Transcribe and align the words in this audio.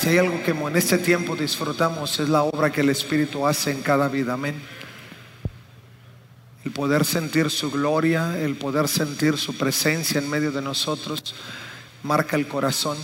Si 0.00 0.10
hay 0.10 0.18
algo 0.18 0.40
que 0.44 0.52
en 0.52 0.76
este 0.76 0.96
tiempo 0.96 1.34
disfrutamos 1.34 2.20
es 2.20 2.28
la 2.28 2.44
obra 2.44 2.70
que 2.70 2.82
el 2.82 2.88
Espíritu 2.88 3.48
hace 3.48 3.72
en 3.72 3.82
cada 3.82 4.08
vida, 4.08 4.34
amén. 4.34 4.54
El 6.64 6.70
poder 6.70 7.04
sentir 7.04 7.50
su 7.50 7.72
gloria, 7.72 8.38
el 8.38 8.54
poder 8.54 8.86
sentir 8.86 9.36
su 9.36 9.58
presencia 9.58 10.20
en 10.20 10.30
medio 10.30 10.52
de 10.52 10.62
nosotros, 10.62 11.34
marca 12.04 12.36
el 12.36 12.46
corazón, 12.46 12.96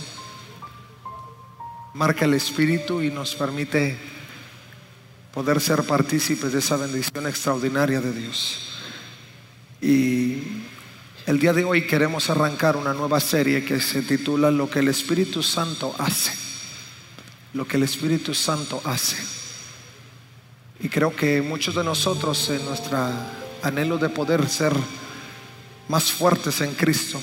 marca 1.93 2.23
el 2.23 2.33
Espíritu 2.33 3.01
y 3.01 3.09
nos 3.09 3.35
permite 3.35 3.97
poder 5.33 5.59
ser 5.59 5.83
partícipes 5.83 6.53
de 6.53 6.59
esa 6.59 6.77
bendición 6.77 7.27
extraordinaria 7.27 7.99
de 7.99 8.13
Dios. 8.13 8.69
Y 9.81 10.43
el 11.25 11.39
día 11.39 11.51
de 11.51 11.65
hoy 11.65 11.87
queremos 11.87 12.29
arrancar 12.29 12.77
una 12.77 12.93
nueva 12.93 13.19
serie 13.19 13.65
que 13.65 13.81
se 13.81 14.01
titula 14.01 14.49
Lo 14.49 14.69
que 14.69 14.79
el 14.79 14.87
Espíritu 14.87 15.43
Santo 15.43 15.93
hace 15.97 16.44
lo 17.55 17.65
que 17.65 17.77
el 17.77 17.83
Espíritu 17.83 18.33
Santo 18.33 18.81
hace. 18.83 19.15
Y 20.81 20.89
creo 20.89 21.15
que 21.15 21.41
muchos 21.41 21.73
de 21.73 21.85
nosotros 21.85 22.49
en 22.49 22.63
nuestro 22.65 22.97
anhelo 23.63 23.97
de 23.97 24.09
poder 24.09 24.47
ser 24.49 24.73
más 25.87 26.11
fuertes 26.11 26.59
en 26.59 26.73
Cristo, 26.73 27.17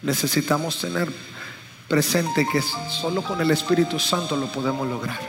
necesitamos 0.00 0.78
tener 0.78 1.12
presente 1.88 2.46
que 2.52 2.62
solo 2.88 3.22
con 3.22 3.40
el 3.40 3.50
Espíritu 3.50 3.98
Santo 3.98 4.36
lo 4.36 4.46
podemos 4.52 4.86
lograr. 4.86 5.20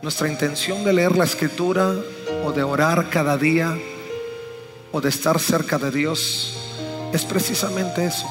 Nuestra 0.00 0.28
intención 0.28 0.84
de 0.84 0.94
leer 0.94 1.16
la 1.16 1.24
escritura 1.24 1.94
o 2.44 2.52
de 2.52 2.62
orar 2.62 3.10
cada 3.10 3.36
día 3.36 3.76
o 4.90 5.02
de 5.02 5.10
estar 5.10 5.38
cerca 5.38 5.78
de 5.78 5.90
Dios 5.90 6.56
es 7.12 7.24
precisamente 7.26 8.06
eso 8.06 8.26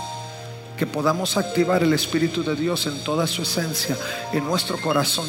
que 0.78 0.88
podamos 0.88 1.38
activar 1.38 1.84
el 1.84 1.94
Espíritu 1.94 2.44
de 2.44 2.56
Dios 2.56 2.88
en 2.88 3.04
toda 3.04 3.28
su 3.28 3.44
esencia, 3.44 3.98
en 4.32 4.46
nuestro 4.46 4.80
corazón, 4.82 5.28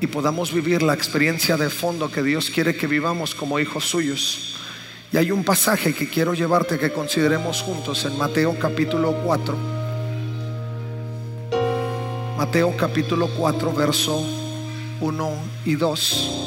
y 0.00 0.06
podamos 0.06 0.52
vivir 0.52 0.82
la 0.82 0.94
experiencia 0.94 1.56
de 1.56 1.68
fondo 1.68 2.10
que 2.10 2.22
Dios 2.22 2.48
quiere 2.48 2.74
que 2.74 2.86
vivamos 2.86 3.34
como 3.34 3.60
hijos 3.60 3.84
suyos. 3.84 4.56
Y 5.12 5.18
hay 5.18 5.30
un 5.30 5.44
pasaje 5.44 5.92
que 5.92 6.08
quiero 6.08 6.32
llevarte 6.34 6.78
que 6.78 6.92
consideremos 6.92 7.60
juntos 7.62 8.04
en 8.04 8.16
Mateo 8.16 8.56
capítulo 8.58 9.12
4. 9.24 9.56
Mateo 12.38 12.74
capítulo 12.76 13.28
4, 13.36 13.72
verso 13.74 14.24
1 15.00 15.30
y 15.66 15.74
2. 15.74 16.46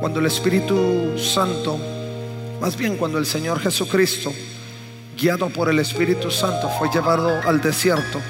Cuando 0.00 0.18
el 0.20 0.26
Espíritu 0.26 1.16
Santo 1.18 1.78
más 2.60 2.76
bien 2.76 2.96
cuando 2.96 3.18
el 3.18 3.26
Señor 3.26 3.60
Jesucristo, 3.60 4.32
guiado 5.16 5.48
por 5.48 5.68
el 5.68 5.78
Espíritu 5.78 6.30
Santo, 6.30 6.68
fue 6.78 6.88
llevado 6.92 7.40
al 7.46 7.60
desierto, 7.60 8.20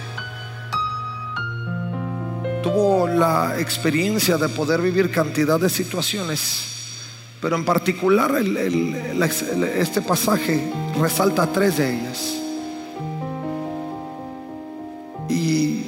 tuvo 2.62 3.08
la 3.08 3.58
experiencia 3.58 4.36
de 4.36 4.48
poder 4.48 4.82
vivir 4.82 5.10
cantidad 5.10 5.58
de 5.58 5.70
situaciones, 5.70 6.64
pero 7.40 7.56
en 7.56 7.64
particular 7.64 8.34
este 9.76 10.02
pasaje 10.02 10.70
resalta 11.00 11.46
tres 11.50 11.78
de 11.78 11.98
ellas. 11.98 12.34
Y 15.30 15.84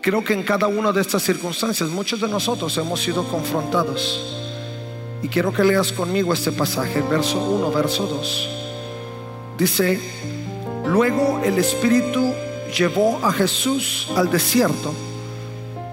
creo 0.00 0.24
que 0.24 0.32
en 0.32 0.42
cada 0.42 0.66
una 0.66 0.92
de 0.92 1.00
estas 1.00 1.22
circunstancias 1.22 1.88
muchos 1.90 2.20
de 2.20 2.28
nosotros 2.28 2.76
hemos 2.78 3.00
sido 3.00 3.26
confrontados 3.28 4.41
y 5.22 5.28
quiero 5.28 5.52
que 5.52 5.64
leas 5.64 5.92
conmigo 5.92 6.32
este 6.32 6.50
pasaje, 6.50 7.00
verso 7.02 7.42
1, 7.48 7.70
verso 7.70 8.06
2. 8.06 8.50
Dice, 9.56 10.00
luego 10.86 11.40
el 11.44 11.58
Espíritu 11.58 12.32
llevó 12.76 13.24
a 13.24 13.32
Jesús 13.32 14.08
al 14.16 14.30
desierto 14.30 14.92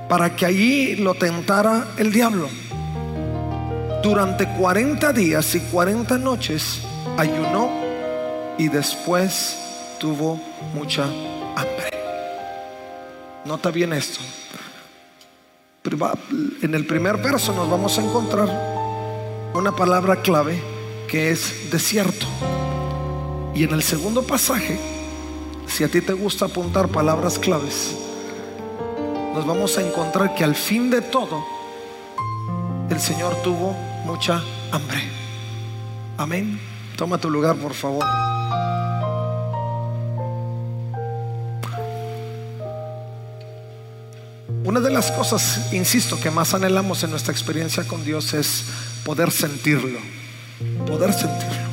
para 0.10 0.36
que 0.36 0.48
allí 0.48 0.96
lo 0.96 1.14
tentara 1.14 1.90
el 1.98 2.12
diablo. 2.12 2.50
Durante 4.02 4.48
40 4.58 5.14
días 5.14 5.54
y 5.54 5.60
40 5.60 6.18
noches 6.18 6.80
ayunó 7.18 7.70
y 8.58 8.68
después 8.70 9.58
tuvo 10.00 10.42
mucha 10.74 11.04
hambre. 11.04 11.92
Nota 13.46 13.70
bien 13.70 13.94
esto. 13.94 14.22
En 16.62 16.74
el 16.74 16.86
primer 16.86 17.18
verso 17.18 17.54
nos 17.54 17.70
vamos 17.70 17.98
a 17.98 18.04
encontrar 18.04 18.79
una 19.54 19.76
palabra 19.76 20.22
clave 20.22 20.62
que 21.08 21.32
es 21.32 21.72
desierto. 21.72 22.26
Y 23.54 23.64
en 23.64 23.72
el 23.72 23.84
segundo 23.84 24.24
pasaje, 24.24 24.80
si 25.68 25.84
a 25.84 25.88
ti 25.90 26.02
te 26.02 26.14
gusta 26.14 26.46
apuntar 26.46 26.88
palabras 26.88 27.40
claves, 27.40 27.96
nos 29.34 29.46
vamos 29.46 29.78
a 29.78 29.82
encontrar 29.82 30.36
que 30.36 30.44
al 30.44 30.56
fin 30.56 30.90
de 30.90 31.02
todo, 31.02 31.44
el 32.90 33.00
Señor 33.00 33.36
tuvo 33.44 33.74
mucha 34.06 34.44
hambre. 34.72 35.02
Amén. 36.18 36.60
Toma 36.96 37.18
tu 37.18 37.30
lugar, 37.30 37.56
por 37.56 37.74
favor. 37.74 38.06
Una 44.69 44.81
de 44.81 44.91
las 44.91 45.12
cosas, 45.12 45.74
insisto, 45.74 46.19
que 46.19 46.30
más 46.30 46.53
anhelamos 46.53 47.03
en 47.03 47.09
nuestra 47.09 47.31
experiencia 47.31 47.85
con 47.85 48.06
Dios 48.06 48.35
es 48.35 48.66
poder 49.03 49.31
sentirlo, 49.31 49.97
poder 50.85 51.12
sentirlo. 51.12 51.69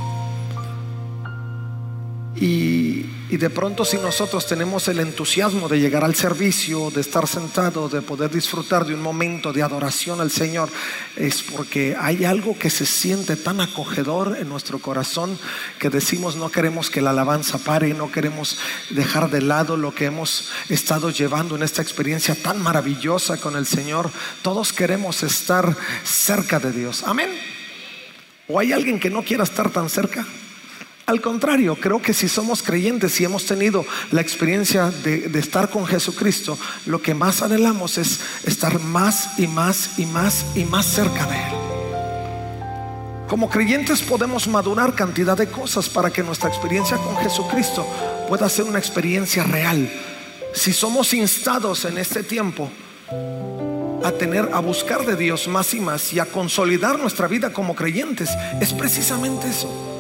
Y, 2.39 3.05
de 3.37 3.51
pronto 3.51 3.85
si 3.85 3.99
nosotros 3.99 4.47
tenemos 4.47 4.89
el 4.89 4.99
entusiasmo 4.99 5.69
de 5.69 5.79
llegar 5.79 6.05
al 6.05 6.15
servicio, 6.15 6.91
de 6.91 7.01
estar 7.01 7.27
sentado, 7.27 7.89
de 7.89 8.01
poder 8.01 8.31
disfrutar 8.31 8.87
de 8.87 8.95
un 8.95 9.03
momento 9.03 9.53
de 9.53 9.63
adoración 9.63 10.21
al 10.21 10.31
Señor, 10.31 10.71
es 11.17 11.43
porque 11.43 11.97
hay 11.99 12.25
algo 12.25 12.59
que 12.59 12.71
se 12.71 12.87
siente 12.87 13.37
tan 13.37 13.61
acogedor 13.61 14.39
en 14.41 14.49
nuestro 14.49 14.79
corazón 14.79 15.39
que 15.79 15.91
decimos 15.91 16.37
no 16.37 16.51
queremos 16.51 16.89
que 16.89 17.03
la 17.03 17.11
alabanza 17.11 17.59
pare, 17.59 17.93
no 17.95 18.11
queremos 18.11 18.59
dejar 18.91 19.31
de 19.31 19.43
lado 19.43 19.77
lo 19.77 19.95
que 19.95 20.07
hemos 20.07 20.51
estado 20.69 21.11
llevando 21.11 21.57
en 21.57 21.63
esta 21.63 21.83
experiencia 21.83 22.35
tan 22.35 22.61
maravillosa 22.63 23.39
con 23.39 23.57
el 23.57 23.67
Señor. 23.67 24.11
Todos 24.43 24.73
queremos 24.73 25.23
estar 25.23 25.77
cerca 26.05 26.59
de 26.59 26.73
Dios. 26.73 27.03
Amén. 27.05 27.31
¿O 28.49 28.59
hay 28.59 28.73
alguien 28.73 29.01
que 29.01 29.11
no 29.11 29.23
quiera 29.23 29.45
estar 29.45 29.71
tan 29.71 29.91
cerca? 29.91 30.25
Al 31.07 31.21
contrario, 31.21 31.77
creo 31.77 32.03
que 32.03 32.13
si 32.13 32.27
somos 32.29 32.65
creyentes 32.65 33.21
y 33.21 33.25
hemos 33.25 33.47
tenido 33.47 33.87
la 34.11 34.21
experiencia 34.21 34.91
de, 34.91 35.31
estar 35.39 35.71
con 35.71 35.87
Jesucristo, 35.87 36.59
lo 36.85 37.01
que 37.01 37.15
más 37.15 37.43
anhelamos 37.43 37.97
es 37.97 38.19
estar 38.43 38.81
más 38.81 39.39
y 39.39 39.47
más 39.47 40.01
y 40.01 40.07
más 40.07 40.47
y 40.57 40.65
más 40.65 40.85
cerca 40.85 41.25
de 41.27 41.37
Él. 41.37 41.55
Como 43.29 43.49
creyentes 43.49 44.03
podemos 44.03 44.49
madurar 44.49 44.95
cantidad 44.95 45.37
de 45.37 45.47
cosas 45.47 45.89
para 45.89 46.11
que 46.11 46.25
nuestra 46.25 46.49
experiencia 46.49 46.97
con 46.97 47.17
Jesucristo 47.19 47.87
pueda 48.29 48.49
ser 48.49 48.65
una 48.65 48.81
experiencia 48.81 49.45
real. 49.45 49.89
Si 50.55 50.73
somos 50.73 51.15
instados 51.15 51.85
en 51.85 51.99
este 51.99 52.25
tiempo 52.25 52.69
a 54.03 54.11
tener, 54.11 54.51
a 54.53 54.59
buscar 54.59 55.07
de 55.07 55.15
Dios 55.15 55.47
más 55.47 55.73
y 55.73 55.79
más 55.79 56.13
y 56.13 56.19
a 56.19 56.27
consolidar 56.27 56.99
nuestra 56.99 57.29
vida 57.29 57.53
como 57.53 57.77
creyentes, 57.77 58.31
es 58.61 58.73
precisamente 58.73 59.49
eso 59.49 59.96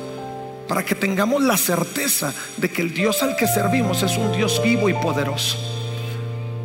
para 0.68 0.84
que 0.84 0.94
tengamos 0.94 1.42
la 1.42 1.56
certeza 1.56 2.32
de 2.56 2.70
que 2.70 2.82
el 2.82 2.92
Dios 2.92 3.22
al 3.22 3.36
que 3.36 3.46
servimos 3.46 4.02
es 4.02 4.16
un 4.16 4.32
Dios 4.32 4.60
vivo 4.62 4.88
y 4.88 4.94
poderoso. 4.94 5.56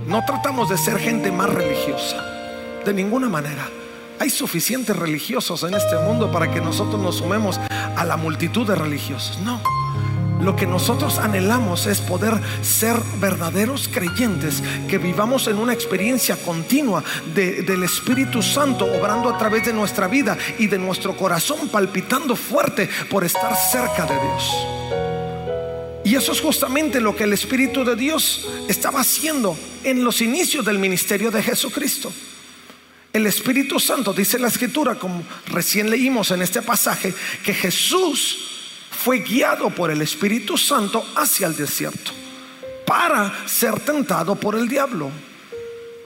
No 0.07 0.23
tratamos 0.25 0.69
de 0.69 0.77
ser 0.77 0.97
gente 0.99 1.31
más 1.31 1.49
religiosa, 1.49 2.23
de 2.85 2.93
ninguna 2.93 3.29
manera. 3.29 3.67
Hay 4.19 4.29
suficientes 4.29 4.95
religiosos 4.95 5.63
en 5.63 5.73
este 5.73 5.97
mundo 5.97 6.31
para 6.31 6.51
que 6.51 6.61
nosotros 6.61 7.01
nos 7.01 7.17
sumemos 7.17 7.59
a 7.95 8.05
la 8.05 8.17
multitud 8.17 8.67
de 8.67 8.75
religiosos. 8.75 9.39
No. 9.39 9.61
Lo 10.41 10.55
que 10.55 10.65
nosotros 10.65 11.19
anhelamos 11.19 11.85
es 11.85 12.01
poder 12.01 12.33
ser 12.63 12.97
verdaderos 13.19 13.87
creyentes, 13.87 14.63
que 14.87 14.97
vivamos 14.97 15.47
en 15.47 15.57
una 15.57 15.71
experiencia 15.71 16.35
continua 16.35 17.03
del 17.35 17.83
Espíritu 17.83 18.41
Santo 18.41 18.85
obrando 18.85 19.29
a 19.29 19.37
través 19.37 19.65
de 19.67 19.73
nuestra 19.73 20.07
vida 20.07 20.35
y 20.57 20.65
de 20.65 20.79
nuestro 20.79 21.15
corazón 21.15 21.69
palpitando 21.69 22.35
fuerte 22.35 22.89
por 23.09 23.23
estar 23.23 23.55
cerca 23.55 24.07
de 24.07 24.15
Dios. 24.15 24.67
Y 26.03 26.15
eso 26.15 26.31
es 26.31 26.41
justamente 26.41 26.99
lo 26.99 27.15
que 27.15 27.25
el 27.25 27.33
Espíritu 27.33 27.85
de 27.85 27.95
Dios 27.95 28.47
estaba 28.67 29.01
haciendo 29.01 29.55
en 29.83 30.03
los 30.03 30.21
inicios 30.21 30.65
del 30.65 30.79
ministerio 30.79 31.29
de 31.29 31.43
Jesucristo. 31.43 32.11
El 33.13 33.27
Espíritu 33.27 33.79
Santo, 33.79 34.11
dice 34.11 34.39
la 34.39 34.47
Escritura, 34.47 34.95
como 34.95 35.23
recién 35.47 35.89
leímos 35.89 36.31
en 36.31 36.41
este 36.41 36.63
pasaje, 36.63 37.13
que 37.43 37.53
Jesús 37.53 38.50
fue 39.03 39.19
guiado 39.19 39.71
por 39.71 39.89
el 39.89 40.01
Espíritu 40.03 40.57
Santo 40.57 41.03
hacia 41.15 41.47
el 41.47 41.55
desierto 41.55 42.11
para 42.85 43.47
ser 43.47 43.79
tentado 43.79 44.35
por 44.35 44.53
el 44.53 44.67
diablo. 44.67 45.09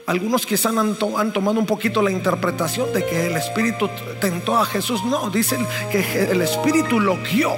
Algunos 0.06 0.46
quizás 0.46 0.74
han, 0.74 0.94
tomado 0.94 1.58
un 1.58 1.66
poquito 1.66 2.00
la 2.00 2.10
interpretación 2.10 2.92
de 2.94 3.04
que 3.04 3.26
el 3.26 3.36
Espíritu 3.36 3.90
tentó 4.18 4.56
a 4.56 4.64
Jesús. 4.64 5.04
No, 5.04 5.28
dicen 5.28 5.66
que 5.92 6.30
el 6.30 6.40
Espíritu 6.40 6.98
lo 6.98 7.18
guió 7.22 7.50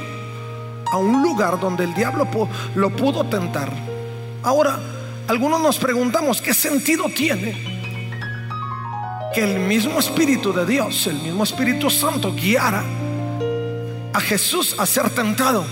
a 0.91 0.97
un 0.97 1.23
lugar 1.23 1.61
donde 1.61 1.85
el 1.85 1.95
diablo 1.95 2.27
lo 2.75 2.91
pudo 2.91 3.25
tentar. 3.27 3.71
Ahora, 4.43 4.81
algunos 5.29 5.61
nos 5.61 5.79
preguntamos, 5.79 6.43
¿qué 6.43 6.53
sentido 6.53 7.05
tiene 7.15 7.53
que 9.35 9.45
el 9.45 9.61
mismo 9.61 10.01
Espíritu 10.01 10.53
de 10.53 10.67
Dios, 10.67 11.07
el 11.07 11.19
mismo 11.19 11.45
Espíritu 11.45 11.91
Santo, 11.91 12.33
guiara 12.35 12.83
a 14.19 14.21
Jesús 14.21 14.75
a 14.79 14.85
ser 14.85 15.11
tentado? 15.11 15.65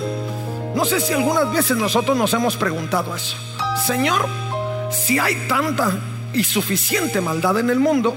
No 0.75 0.85
sé 0.85 1.01
si 1.01 1.13
algunas 1.13 1.53
veces 1.53 1.77
nosotros 1.77 2.17
nos 2.17 2.33
hemos 2.33 2.57
preguntado 2.57 3.15
eso. 3.15 3.37
Señor, 3.85 4.25
si 4.91 5.19
hay 5.19 5.35
tanta 5.49 5.99
y 6.33 6.45
suficiente 6.45 7.21
maldad 7.21 7.59
en 7.59 7.71
el 7.71 7.81
mundo, 7.81 8.15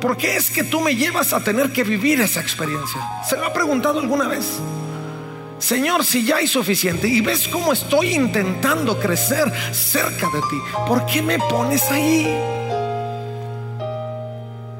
¿por 0.00 0.16
qué 0.16 0.36
es 0.36 0.50
que 0.50 0.62
tú 0.64 0.80
me 0.80 0.94
llevas 0.94 1.32
a 1.32 1.40
tener 1.40 1.72
que 1.72 1.84
vivir 1.84 2.20
esa 2.20 2.40
experiencia? 2.40 3.00
¿Se 3.26 3.36
lo 3.36 3.46
ha 3.46 3.52
preguntado 3.52 3.98
alguna 3.98 4.28
vez? 4.28 4.58
Señor, 5.58 6.04
si 6.04 6.22
ya 6.22 6.36
hay 6.36 6.46
suficiente 6.46 7.08
y 7.08 7.22
ves 7.22 7.48
cómo 7.48 7.72
estoy 7.72 8.14
intentando 8.14 9.00
crecer 9.00 9.50
cerca 9.72 10.28
de 10.28 10.40
ti, 10.40 10.58
¿por 10.86 11.06
qué 11.06 11.22
me 11.22 11.38
pones 11.38 11.90
ahí? 11.90 12.26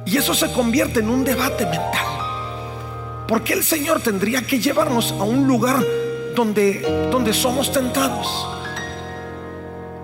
Y 0.04 0.18
eso 0.18 0.34
se 0.34 0.52
convierte 0.52 1.00
en 1.00 1.08
un 1.08 1.24
debate 1.24 1.64
mental. 1.64 2.25
¿Por 3.26 3.42
qué 3.42 3.54
el 3.54 3.64
Señor 3.64 4.00
tendría 4.00 4.46
que 4.46 4.60
llevarnos 4.60 5.12
a 5.12 5.24
un 5.24 5.46
lugar 5.46 5.84
donde, 6.34 7.08
donde 7.10 7.32
somos 7.32 7.72
tentados? 7.72 8.26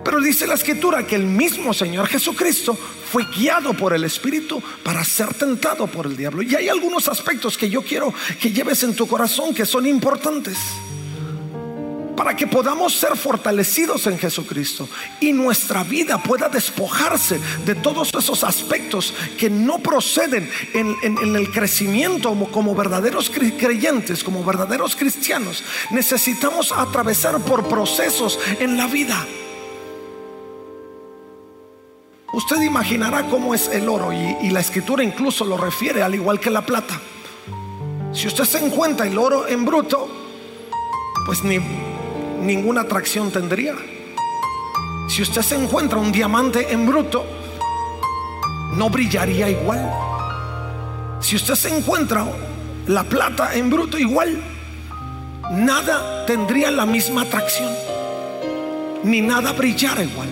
Pero 0.04 0.20
dice 0.20 0.46
la 0.46 0.54
escritura 0.54 1.06
que 1.06 1.14
el 1.14 1.26
mismo 1.26 1.72
Señor 1.72 2.08
Jesucristo 2.08 2.74
fue 2.74 3.24
guiado 3.36 3.74
por 3.74 3.94
el 3.94 4.04
Espíritu 4.04 4.60
para 4.82 5.04
ser 5.04 5.32
tentado 5.34 5.86
por 5.86 6.06
el 6.06 6.16
diablo. 6.16 6.42
Y 6.42 6.54
hay 6.56 6.69
algunos 6.69 7.06
aspectos 7.06 7.56
que 7.56 7.70
yo 7.70 7.82
quiero 7.82 8.12
que 8.40 8.50
lleves 8.50 8.82
en 8.82 8.96
tu 8.96 9.06
corazón 9.06 9.54
que 9.54 9.66
son 9.66 9.86
importantes 9.86 10.58
para 12.17 12.37
que 12.37 12.47
podamos 12.47 12.94
ser 12.94 13.17
fortalecidos 13.17 14.06
en 14.06 14.19
Jesucristo 14.19 14.88
y 15.20 15.32
nuestra 15.32 15.82
vida 15.82 16.23
pueda 16.23 16.49
despojarse 16.49 17.41
de 17.64 17.75
todos 17.75 18.12
esos 18.14 18.44
aspectos 18.44 19.14
que 19.38 19.49
no 19.49 19.79
proceden 19.79 20.50
en, 20.75 21.37
el 21.37 21.50
crecimiento 21.50 22.35
como, 22.50 22.75
verdaderos 22.75 23.31
creyentes, 23.31 24.23
como 24.23 24.44
verdaderos 24.44 24.97
cristianos. 24.97 25.64
Necesitamos 25.91 26.73
atravesar 26.73 27.38
por 27.41 27.67
procesos 27.69 28.38
en 28.61 28.76
la 28.76 28.87
vida. 28.87 29.26
Usted 32.32 32.62
imaginará 32.62 33.29
cómo 33.29 33.55
es 33.55 33.69
el 33.69 33.88
oro 33.88 34.12
y, 34.12 34.50
la 34.50 34.61
escritura 34.61 35.03
incluso 35.03 35.44
lo 35.44 35.56
refiere 35.56 36.03
al 36.03 36.14
igual 36.14 36.41
que 36.41 36.50
la 36.50 36.64
plata. 36.64 37.00
Si 38.12 38.26
usted 38.26 38.44
se 38.44 38.64
encuentra 38.64 39.06
el 39.06 39.19
oro 39.19 39.47
en 39.47 39.64
bruto, 39.64 40.09
pues 41.26 41.43
ni, 41.44 41.59
ninguna 42.42 42.82
atracción 42.82 43.30
tendría. 43.30 43.74
Si 45.08 45.22
usted 45.22 45.42
se 45.42 45.54
encuentra 45.54 45.98
un 45.98 46.12
diamante 46.12 46.72
en 46.72 46.86
bruto, 46.86 47.24
no 48.74 48.90
brillaría 48.90 49.48
igual. 49.48 49.90
Si 51.20 51.36
usted 51.36 51.54
se 51.54 51.76
encuentra 51.76 52.26
la 52.86 53.04
plata 53.04 53.54
en 53.54 53.70
bruto 53.70 53.98
igual, 53.98 54.42
nada 55.52 56.26
tendría 56.26 56.70
la 56.70 56.86
misma 56.86 57.22
atracción, 57.22 57.72
ni 59.04 59.20
nada 59.20 59.52
brillara 59.52 60.02
igual 60.02 60.31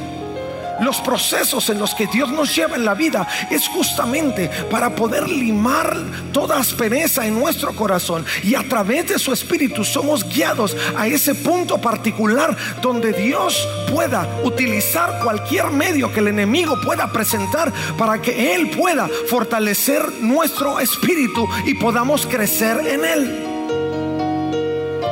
los 0.81 1.01
procesos 1.01 1.69
en 1.71 1.79
los 1.79 1.95
que 1.95 2.07
Dios 2.07 2.31
nos 2.31 2.55
lleva 2.55 2.77
en 2.77 2.85
la 2.85 2.95
vida 2.95 3.27
es 3.51 3.69
justamente 3.69 4.49
para 4.71 4.95
poder 4.95 5.29
limar 5.29 5.97
toda 6.33 6.59
aspereza 6.59 7.27
en 7.27 7.39
nuestro 7.39 7.75
corazón 7.75 8.25
y 8.43 8.55
a 8.55 8.67
través 8.69 9.09
de 9.09 9.19
su 9.19 9.33
espíritu 9.33 9.85
somos 9.85 10.25
guiados 10.25 10.77
a 10.97 11.07
ese 11.07 11.35
punto 11.35 11.79
particular 11.79 12.57
donde 12.81 13.13
Dios 13.13 13.69
pueda 13.93 14.29
utilizar 14.45 15.21
cualquier 15.23 15.67
medio 15.71 16.13
que 16.13 16.21
el 16.21 16.29
enemigo 16.29 16.77
pueda 16.85 17.13
presentar 17.13 17.73
para 17.97 18.21
que 18.21 18.55
Él 18.55 18.71
pueda 18.71 19.09
fortalecer 19.29 20.03
nuestro 20.21 20.81
espíritu 20.81 21.49
y 21.67 21.75
podamos 21.75 22.27
crecer 22.27 22.87
en 22.87 23.05
Él. 23.05 23.47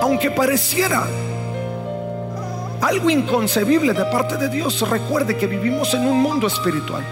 Aunque 0.00 0.30
pareciera 0.30 1.06
algo 2.80 3.10
inconcebible 3.10 3.92
de 3.92 4.04
parte 4.06 4.36
de 4.36 4.48
Dios, 4.48 4.88
recuerde 4.88 5.36
que 5.36 5.46
vivimos 5.46 5.94
en 5.94 6.06
un 6.06 6.20
mundo 6.20 6.46
espiritual. 6.46 7.04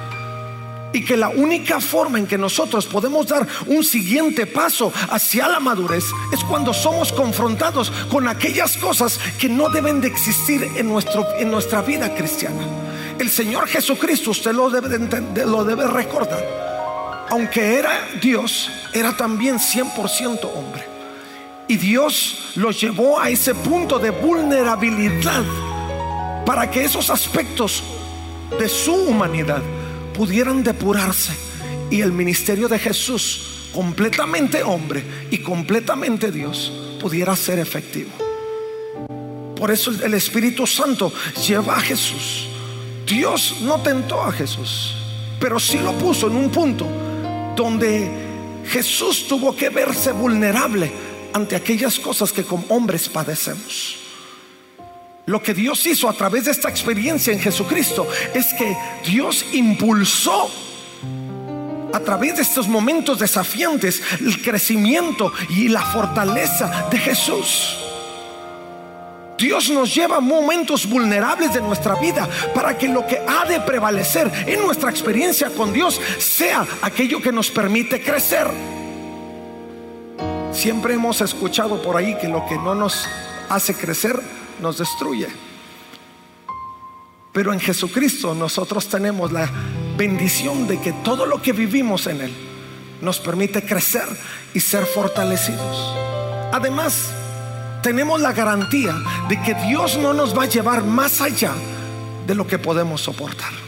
Y 0.93 1.05
que 1.05 1.17
la 1.17 1.29
única 1.29 1.81
forma 1.81 2.19
en 2.19 2.27
que 2.27 2.39
nosotros 2.39 2.87
podemos 2.87 3.27
dar 3.27 3.47
un 3.67 3.85
siguiente 3.85 4.47
paso 4.47 4.93
hacia 5.11 5.49
la 5.49 5.61
madurez 5.61 6.05
es 6.33 6.43
cuando 6.45 6.73
somos 6.73 7.13
confrontados 7.13 7.91
con 8.11 8.29
aquellas 8.29 8.77
cosas 8.77 9.21
que 9.39 9.49
no 9.49 9.69
deben 9.69 10.01
de 10.01 10.09
existir 10.09 10.63
en, 10.77 10.89
nuestro, 10.89 11.27
en 11.39 11.51
nuestra 11.51 11.83
vida 11.83 12.15
cristiana. 12.15 12.63
El 13.19 13.29
Señor 13.29 13.67
Jesucristo, 13.67 14.31
usted 14.31 14.53
lo 14.53 14.71
debe, 14.71 14.99
lo 15.45 15.65
debe 15.65 15.87
recordar. 15.87 17.27
Aunque 17.29 17.79
era 17.79 18.09
Dios, 18.23 18.71
era 18.95 19.17
también 19.17 19.59
100% 19.59 20.45
hombre. 20.55 20.96
Y 21.69 21.77
Dios 21.77 22.53
lo 22.57 22.71
llevó 22.71 23.19
a 23.19 23.29
ese 23.29 23.55
punto 23.55 23.99
de 23.99 24.11
vulnerabilidad 24.11 25.45
para 26.45 26.71
que 26.71 26.85
esos 26.85 27.11
aspectos 27.11 27.83
de 28.59 28.69
su 28.69 28.95
humanidad 28.95 29.63
pudieran 30.15 30.63
depurarse 30.63 31.33
y 31.91 32.01
el 32.01 32.13
ministerio 32.13 32.69
de 32.69 32.79
Jesús, 32.79 33.71
completamente 33.75 34.63
hombre 34.63 35.03
y 35.31 35.39
completamente 35.39 36.31
Dios, 36.31 36.73
pudiera 37.01 37.35
ser 37.35 37.59
efectivo. 37.59 38.11
Por 39.57 39.71
eso 39.71 39.91
el 39.91 40.15
Espíritu 40.15 40.67
Santo 40.67 41.13
lleva 41.47 41.77
a 41.77 41.81
Jesús. 41.81 42.47
Dios 43.07 43.57
no 43.63 43.81
tentó 43.81 44.23
a 44.23 44.33
Jesús, 44.33 44.95
pero 45.41 45.59
sí 45.59 45.79
lo 45.79 45.93
puso 45.93 46.29
en 46.29 46.37
un 46.37 46.51
punto 46.51 46.87
donde 47.57 48.63
Jesús 48.69 49.27
tuvo 49.29 49.55
que 49.55 49.69
verse 49.71 50.13
vulnerable 50.13 50.91
ante 51.37 51.55
aquellas 51.55 51.99
cosas 51.99 52.33
que 52.33 52.45
como 52.45 52.65
hombres 52.69 53.11
padecemos. 53.11 53.99
Lo 55.27 55.43
que 55.43 55.53
Dios 55.53 55.85
hizo 55.87 56.09
a 56.09 56.15
través 56.15 56.47
de 56.47 56.51
esta 56.51 56.71
experiencia 56.71 57.31
en 57.31 57.39
Jesucristo 57.39 58.09
es 58.33 58.55
que 58.55 58.75
Dios 59.05 59.45
impulsó 59.53 60.51
a 61.93 62.01
través 62.01 62.37
de 62.37 62.43
estos 62.43 62.67
momentos 62.69 63.19
desafiantes 63.19 64.03
el 64.19 64.41
crecimiento 64.41 65.31
y 65.51 65.69
la 65.69 65.83
fortaleza 65.83 66.89
de 66.91 66.97
Jesús. 66.97 67.77
Dios 69.37 69.69
nos 69.69 69.95
lleva 69.95 70.17
a 70.17 70.21
momentos 70.21 70.89
vulnerables 70.89 71.53
de 71.53 71.61
nuestra 71.61 71.97
vida 71.97 72.27
para 72.55 72.79
que 72.79 72.89
lo 72.89 73.07
que 73.07 73.21
ha 73.29 73.45
de 73.45 73.61
prevalecer 73.61 74.33
en 74.47 74.63
nuestra 74.63 74.89
experiencia 74.89 75.51
con 75.51 75.75
Dios 75.75 76.01
sea 76.17 76.67
aquello 76.81 77.21
que 77.21 77.31
nos 77.31 77.51
permite 77.51 78.01
crecer. 78.01 78.86
Siempre 80.57 80.95
hemos 80.95 81.21
escuchado 81.21 81.83
por 81.83 81.99
ahí 81.99 82.17
que 82.17 82.29
lo 82.29 82.47
que 82.47 82.57
no 82.57 82.75
nos 82.75 83.07
hace 83.51 83.75
crecer 83.75 84.19
nos 84.63 84.79
destruye. 84.79 85.29
Pero 87.31 87.53
en 87.53 87.61
Jesucristo 87.61 88.35
nosotros 88.35 88.89
tenemos 88.89 89.33
la 89.33 89.51
bendición 89.99 90.67
de 90.67 90.81
que 90.81 90.95
todo 91.05 91.27
lo 91.27 91.43
que 91.43 91.53
vivimos 91.53 92.07
en 92.07 92.23
Él 92.23 92.35
nos 93.03 93.21
permite 93.21 93.67
crecer 93.67 94.09
y 94.55 94.61
ser 94.61 94.87
fortalecidos. 94.87 95.95
Además, 96.51 97.11
tenemos 97.83 98.19
la 98.23 98.33
garantía 98.33 98.95
de 99.29 99.39
que 99.43 99.53
Dios 99.69 99.99
no 99.99 100.15
nos 100.15 100.37
va 100.37 100.45
a 100.45 100.49
llevar 100.49 100.83
más 100.85 101.21
allá 101.21 101.53
de 102.27 102.35
lo 102.35 102.47
que 102.47 102.59
podemos 102.59 103.03
soportar. 103.03 103.66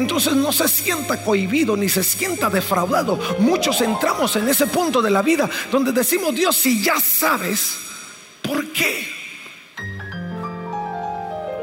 Entonces 0.00 0.34
no 0.34 0.50
se 0.50 0.66
sienta 0.66 1.22
cohibido 1.22 1.76
ni 1.76 1.86
se 1.90 2.02
sienta 2.02 2.48
defraudado. 2.48 3.20
Muchos 3.38 3.82
entramos 3.82 4.34
en 4.34 4.48
ese 4.48 4.66
punto 4.66 5.02
de 5.02 5.10
la 5.10 5.20
vida 5.20 5.48
donde 5.70 5.92
decimos, 5.92 6.34
Dios, 6.34 6.56
si 6.56 6.82
ya 6.82 6.98
sabes, 6.98 7.76
¿por 8.40 8.66
qué? 8.72 9.06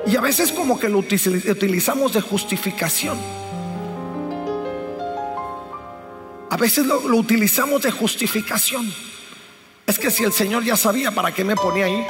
Y 0.06 0.16
a 0.16 0.22
veces 0.22 0.52
como 0.52 0.80
que 0.80 0.88
lo 0.88 1.00
utilizamos 1.00 2.14
de 2.14 2.22
justificación. 2.22 3.18
A 6.52 6.58
veces 6.58 6.86
lo, 6.86 7.00
utilizamos 7.18 7.82
de 7.82 7.90
justificación. 7.90 8.94
Es 9.88 9.98
que 9.98 10.12
si 10.12 10.24
el 10.24 10.32
Señor 10.32 10.64
ya 10.64 10.78
sabía, 10.78 11.10
¿para 11.10 11.34
qué 11.34 11.44
me 11.44 11.56
ponía 11.56 11.86
ahí? 11.86 12.06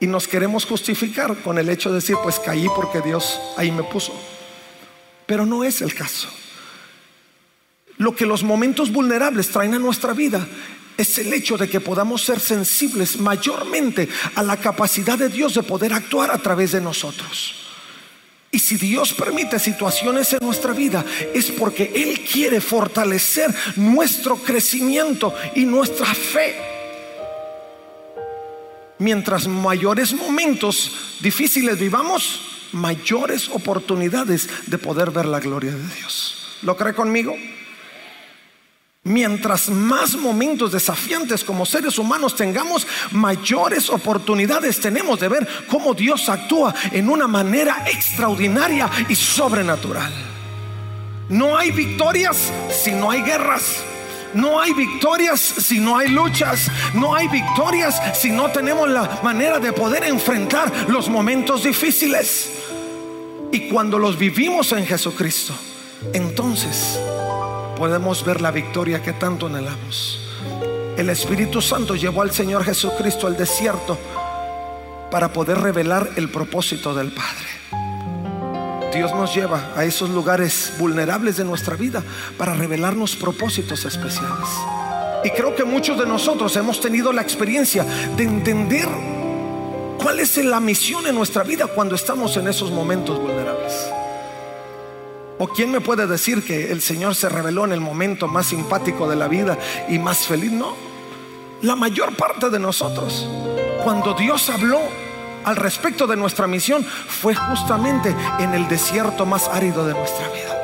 Y 0.00 0.06
nos 0.06 0.28
queremos 0.28 0.64
justificar 0.64 1.36
con 1.38 1.58
el 1.58 1.68
hecho 1.68 1.88
de 1.88 1.96
decir, 1.96 2.16
pues 2.22 2.38
caí 2.38 2.66
porque 2.74 3.00
Dios 3.00 3.40
ahí 3.56 3.72
me 3.72 3.82
puso. 3.82 4.12
Pero 5.26 5.44
no 5.44 5.64
es 5.64 5.82
el 5.82 5.94
caso. 5.94 6.28
Lo 7.96 8.14
que 8.14 8.26
los 8.26 8.44
momentos 8.44 8.92
vulnerables 8.92 9.48
traen 9.48 9.74
a 9.74 9.78
nuestra 9.78 10.12
vida 10.12 10.46
es 10.96 11.18
el 11.18 11.32
hecho 11.32 11.56
de 11.56 11.68
que 11.68 11.80
podamos 11.80 12.22
ser 12.24 12.40
sensibles 12.40 13.18
mayormente 13.18 14.08
a 14.34 14.42
la 14.42 14.56
capacidad 14.56 15.18
de 15.18 15.28
Dios 15.28 15.54
de 15.54 15.62
poder 15.62 15.92
actuar 15.92 16.30
a 16.30 16.38
través 16.38 16.72
de 16.72 16.80
nosotros. 16.80 17.54
Y 18.50 18.58
si 18.58 18.76
Dios 18.76 19.12
permite 19.12 19.58
situaciones 19.58 20.32
en 20.32 20.38
nuestra 20.42 20.72
vida, 20.72 21.04
es 21.34 21.50
porque 21.50 21.92
Él 21.94 22.20
quiere 22.20 22.60
fortalecer 22.60 23.54
nuestro 23.76 24.36
crecimiento 24.36 25.34
y 25.54 25.64
nuestra 25.64 26.06
fe. 26.14 26.56
Mientras 28.98 29.46
mayores 29.46 30.12
momentos 30.12 31.18
difíciles 31.20 31.78
vivamos, 31.78 32.68
mayores 32.72 33.48
oportunidades 33.48 34.48
de 34.66 34.78
poder 34.78 35.10
ver 35.10 35.26
la 35.26 35.40
gloria 35.40 35.72
de 35.72 35.94
Dios. 35.94 36.58
¿Lo 36.62 36.76
cree 36.76 36.94
conmigo? 36.94 37.36
Mientras 39.04 39.70
más 39.70 40.16
momentos 40.16 40.72
desafiantes 40.72 41.42
como 41.42 41.64
seres 41.64 41.98
humanos 41.98 42.36
tengamos, 42.36 42.86
mayores 43.12 43.88
oportunidades 43.88 44.80
tenemos 44.80 45.18
de 45.20 45.28
ver 45.28 45.48
cómo 45.68 45.94
Dios 45.94 46.28
actúa 46.28 46.74
en 46.92 47.08
una 47.08 47.26
manera 47.26 47.84
extraordinaria 47.86 48.90
y 49.08 49.14
sobrenatural. 49.14 50.12
No 51.28 51.56
hay 51.56 51.70
victorias 51.70 52.52
si 52.70 52.90
no 52.90 53.10
hay 53.10 53.22
guerras. 53.22 53.82
No 54.34 54.60
hay 54.60 54.72
victorias 54.72 55.40
si 55.40 55.80
no 55.80 55.96
hay 55.96 56.08
luchas. 56.08 56.70
No 56.94 57.14
hay 57.14 57.28
victorias 57.28 58.00
si 58.14 58.30
no 58.30 58.50
tenemos 58.50 58.88
la 58.88 59.20
manera 59.22 59.58
de 59.58 59.72
poder 59.72 60.04
enfrentar 60.04 60.72
los 60.88 61.08
momentos 61.08 61.64
difíciles. 61.64 62.50
Y 63.52 63.68
cuando 63.68 63.98
los 63.98 64.18
vivimos 64.18 64.72
en 64.72 64.84
Jesucristo, 64.84 65.54
entonces 66.12 66.98
podemos 67.76 68.24
ver 68.24 68.40
la 68.40 68.50
victoria 68.50 69.02
que 69.02 69.12
tanto 69.14 69.46
anhelamos. 69.46 70.20
El 70.96 71.10
Espíritu 71.10 71.62
Santo 71.62 71.94
llevó 71.94 72.22
al 72.22 72.32
Señor 72.32 72.64
Jesucristo 72.64 73.26
al 73.26 73.36
desierto 73.36 73.96
para 75.10 75.32
poder 75.32 75.58
revelar 75.58 76.10
el 76.16 76.28
propósito 76.28 76.94
del 76.94 77.12
Padre. 77.12 77.46
Dios 78.92 79.12
nos 79.12 79.34
lleva 79.34 79.72
a 79.76 79.84
esos 79.84 80.10
lugares 80.10 80.72
vulnerables 80.78 81.36
de 81.36 81.44
nuestra 81.44 81.76
vida 81.76 82.02
para 82.36 82.54
revelarnos 82.54 83.16
propósitos 83.16 83.84
especiales. 83.84 84.48
Y 85.24 85.30
creo 85.30 85.54
que 85.54 85.64
muchos 85.64 85.98
de 85.98 86.06
nosotros 86.06 86.54
hemos 86.56 86.80
tenido 86.80 87.12
la 87.12 87.22
experiencia 87.22 87.84
de 88.16 88.24
entender 88.24 88.88
cuál 90.02 90.20
es 90.20 90.36
la 90.38 90.60
misión 90.60 91.06
en 91.06 91.14
nuestra 91.14 91.42
vida 91.42 91.66
cuando 91.66 91.94
estamos 91.94 92.36
en 92.36 92.48
esos 92.48 92.70
momentos 92.70 93.20
vulnerables. 93.20 93.74
¿O 95.38 95.46
quién 95.48 95.70
me 95.70 95.80
puede 95.80 96.06
decir 96.06 96.44
que 96.44 96.72
el 96.72 96.80
Señor 96.80 97.14
se 97.14 97.28
reveló 97.28 97.64
en 97.64 97.72
el 97.72 97.80
momento 97.80 98.26
más 98.26 98.46
simpático 98.46 99.08
de 99.08 99.16
la 99.16 99.28
vida 99.28 99.58
y 99.88 99.98
más 99.98 100.26
feliz? 100.26 100.50
No. 100.50 100.74
La 101.62 101.76
mayor 101.76 102.16
parte 102.16 102.50
de 102.50 102.58
nosotros, 102.58 103.26
cuando 103.84 104.14
Dios 104.14 104.48
habló 104.50 104.80
al 105.48 105.56
respecto 105.56 106.06
de 106.06 106.16
nuestra 106.16 106.46
misión, 106.46 106.84
fue 106.84 107.34
justamente 107.34 108.14
en 108.38 108.52
el 108.52 108.68
desierto 108.68 109.24
más 109.24 109.48
árido 109.48 109.86
de 109.86 109.94
nuestra 109.94 110.28
vida. 110.28 110.54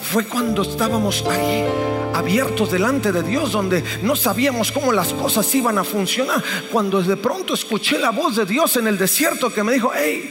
Fue 0.00 0.26
cuando 0.26 0.62
estábamos 0.62 1.24
ahí, 1.30 1.64
abiertos 2.12 2.72
delante 2.72 3.12
de 3.12 3.22
Dios, 3.22 3.52
donde 3.52 3.84
no 4.02 4.16
sabíamos 4.16 4.72
cómo 4.72 4.92
las 4.92 5.14
cosas 5.14 5.54
iban 5.54 5.78
a 5.78 5.84
funcionar. 5.84 6.42
Cuando 6.70 7.00
de 7.00 7.16
pronto 7.16 7.54
escuché 7.54 7.98
la 7.98 8.10
voz 8.10 8.36
de 8.36 8.44
Dios 8.44 8.76
en 8.76 8.88
el 8.88 8.98
desierto 8.98 9.52
que 9.52 9.62
me 9.62 9.72
dijo, 9.72 9.92
hey, 9.94 10.30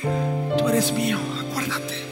tú 0.57 0.67
eres 0.67 0.91
mío, 0.91 1.17
acuérdate. 1.39 2.05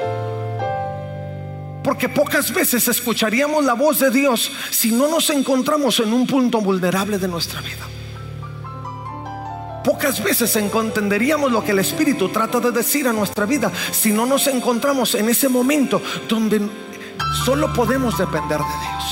Porque 1.83 2.07
pocas 2.07 2.53
veces 2.53 2.87
escucharíamos 2.87 3.65
la 3.65 3.73
voz 3.73 3.99
de 3.99 4.09
Dios 4.09 4.49
si 4.71 4.91
no 4.91 5.09
nos 5.09 5.29
encontramos 5.29 5.99
en 5.99 6.13
un 6.13 6.25
punto 6.25 6.61
vulnerable 6.61 7.19
de 7.19 7.27
nuestra 7.27 7.59
vida. 7.59 7.85
Pocas 9.83 10.23
veces 10.23 10.55
entenderíamos 10.55 11.51
lo 11.51 11.63
que 11.63 11.71
el 11.71 11.79
Espíritu 11.79 12.29
trata 12.29 12.59
de 12.59 12.71
decir 12.71 13.07
a 13.07 13.13
nuestra 13.13 13.45
vida 13.45 13.71
si 13.91 14.11
no 14.11 14.25
nos 14.25 14.47
encontramos 14.47 15.15
en 15.15 15.29
ese 15.29 15.49
momento 15.49 16.01
donde 16.27 16.61
solo 17.45 17.71
podemos 17.73 18.17
depender 18.17 18.59
de 18.59 18.65
Dios. 18.65 19.03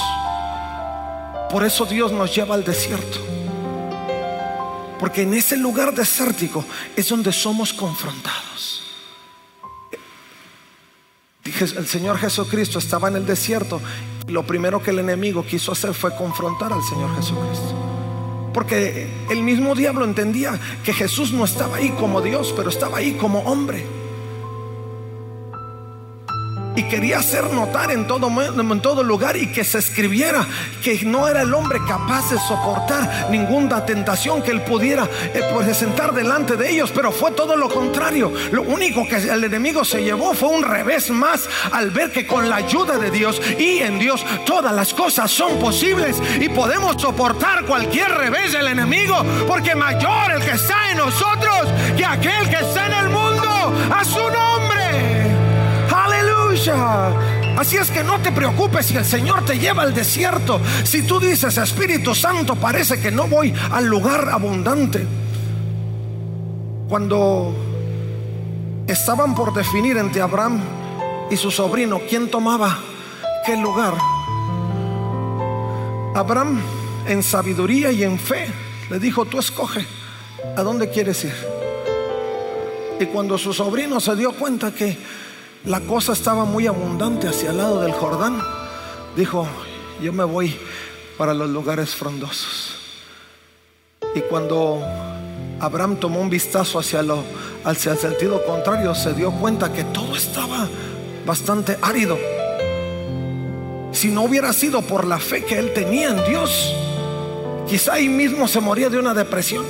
Por 1.49 1.63
eso 1.63 1.85
Dios 1.85 2.11
nos 2.11 2.35
lleva 2.35 2.55
al 2.55 2.63
desierto. 2.63 3.19
Porque 4.99 5.21
en 5.21 5.33
ese 5.33 5.55
lugar 5.55 5.93
desértico 5.93 6.65
es 6.95 7.07
donde 7.07 7.31
somos 7.31 7.71
confrontados 7.71 8.47
el 11.59 11.87
Señor 11.87 12.17
Jesucristo 12.17 12.79
estaba 12.79 13.07
en 13.07 13.15
el 13.15 13.25
desierto 13.25 13.81
y 14.27 14.31
lo 14.31 14.43
primero 14.43 14.81
que 14.81 14.91
el 14.91 14.99
enemigo 14.99 15.45
quiso 15.45 15.71
hacer 15.71 15.93
fue 15.93 16.15
confrontar 16.15 16.73
al 16.73 16.83
Señor 16.83 17.15
Jesucristo. 17.15 17.96
Porque 18.57 19.07
el 19.29 19.43
mismo 19.43 19.75
diablo 19.75 20.03
entendía 20.03 20.59
que 20.83 20.91
Jesús 20.91 21.31
no 21.31 21.45
estaba 21.45 21.77
ahí 21.77 21.89
como 21.89 22.23
Dios, 22.23 22.55
pero 22.57 22.69
estaba 22.69 22.97
ahí 22.97 23.11
como 23.11 23.41
hombre 23.41 23.85
y 26.77 26.83
quería 26.83 27.19
hacer 27.19 27.51
notar 27.51 27.91
en 27.91 28.05
todo, 28.05 28.29
en 28.29 28.81
todo 28.81 29.03
lugar 29.03 29.35
y 29.35 29.51
que 29.51 29.63
se 29.63 29.79
escribiera 29.79 30.47
que 30.83 31.03
no 31.03 31.27
era 31.27 31.41
el 31.41 31.53
hombre 31.53 31.79
capaz 31.87 32.29
de 32.29 32.37
soportar 32.37 33.27
ninguna 33.31 33.83
tentación 33.83 34.43
que 34.43 34.51
él 34.51 34.61
pudiera 34.61 35.09
eh, 35.33 35.41
presentar 35.57 36.13
delante 36.13 36.55
de 36.55 36.69
ellos, 36.69 36.91
pero 36.93 37.11
fue 37.11 37.31
todo 37.31 37.55
lo 37.55 37.67
contrario. 37.67 38.31
Lo 38.51 38.61
único 38.61 39.07
que 39.07 39.15
el 39.15 39.43
enemigo 39.43 39.83
se 39.83 40.03
llevó 40.03 40.35
fue 40.35 40.49
un 40.49 40.63
revés 40.63 41.09
más 41.09 41.49
al 41.71 41.89
ver 41.89 42.11
que 42.11 42.27
con 42.27 42.47
la 42.47 42.57
ayuda 42.57 42.99
de 42.99 43.09
Dios 43.09 43.41
y 43.57 43.79
en 43.79 43.97
Dios 43.97 44.23
todas 44.45 44.73
las 44.73 44.93
cosas 44.93 45.31
son 45.31 45.59
posibles 45.59 46.17
y 46.39 46.47
podemos 46.49 47.01
soportar 47.01 47.65
cualquier 47.65 48.09
revés 48.11 48.53
del 48.53 48.67
enemigo, 48.67 49.15
porque 49.47 49.73
mayor 49.73 50.31
el 50.35 50.43
que 50.43 50.51
está 50.51 50.91
en 50.91 50.97
nosotros 50.97 51.67
que 51.97 52.05
aquel 52.05 52.49
que 52.49 52.57
está 52.57 52.85
en 52.85 52.93
el 52.93 53.09
mundo. 53.09 53.47
A 53.89 54.03
su 54.03 54.19
nombre. 54.19 55.16
Así 57.57 57.77
es 57.77 57.91
que 57.91 58.03
no 58.03 58.19
te 58.19 58.31
preocupes 58.31 58.87
si 58.87 58.97
el 58.97 59.05
Señor 59.05 59.45
te 59.45 59.59
lleva 59.59 59.83
al 59.83 59.93
desierto. 59.93 60.59
Si 60.83 61.03
tú 61.03 61.19
dices, 61.19 61.57
Espíritu 61.57 62.15
Santo, 62.15 62.55
parece 62.55 62.99
que 62.99 63.11
no 63.11 63.27
voy 63.27 63.53
al 63.71 63.85
lugar 63.85 64.29
abundante. 64.29 65.05
Cuando 66.89 67.53
estaban 68.87 69.35
por 69.35 69.53
definir 69.53 69.97
entre 69.97 70.21
Abraham 70.21 70.59
y 71.29 71.37
su 71.37 71.51
sobrino 71.51 72.01
quién 72.09 72.29
tomaba 72.31 72.79
qué 73.45 73.55
lugar, 73.55 73.93
Abraham 76.15 76.59
en 77.07 77.21
sabiduría 77.21 77.91
y 77.91 78.03
en 78.03 78.17
fe 78.17 78.47
le 78.89 78.99
dijo, 78.99 79.25
tú 79.25 79.37
escoge 79.37 79.85
a 80.55 80.63
dónde 80.63 80.89
quieres 80.89 81.23
ir. 81.23 81.35
Y 82.99 83.05
cuando 83.05 83.37
su 83.37 83.53
sobrino 83.53 83.99
se 83.99 84.15
dio 84.15 84.31
cuenta 84.31 84.73
que 84.73 84.97
la 85.67 85.81
cosa 85.81 86.13
estaba 86.13 86.45
muy 86.45 86.65
abundante 86.65 87.27
hacia 87.27 87.51
el 87.51 87.57
lado 87.57 87.81
del 87.81 87.91
Jordán, 87.91 88.41
dijo, 89.17 89.45
yo 90.01 90.13
me 90.13 90.23
voy 90.23 90.55
para 91.17 91.33
los 91.33 91.49
lugares 91.49 91.93
frondosos. 91.93 92.75
Y 94.15 94.21
cuando 94.21 94.81
Abraham 95.59 95.97
tomó 95.97 96.21
un 96.21 96.29
vistazo 96.29 96.79
hacia, 96.79 97.01
lo, 97.03 97.21
hacia 97.65 97.91
el 97.91 97.97
sentido 97.97 98.45
contrario, 98.45 98.95
se 98.95 99.13
dio 99.13 99.31
cuenta 99.31 99.73
que 99.73 99.83
todo 99.83 100.15
estaba 100.15 100.69
bastante 101.25 101.77
árido. 101.81 102.17
Si 103.91 104.07
no 104.07 104.23
hubiera 104.23 104.53
sido 104.53 104.81
por 104.83 105.05
la 105.05 105.19
fe 105.19 105.43
que 105.43 105.59
él 105.59 105.73
tenía 105.73 106.11
en 106.11 106.23
Dios, 106.29 106.73
quizá 107.67 107.95
ahí 107.95 108.07
mismo 108.07 108.47
se 108.47 108.61
moría 108.61 108.89
de 108.89 108.99
una 108.99 109.13
depresión. 109.13 109.65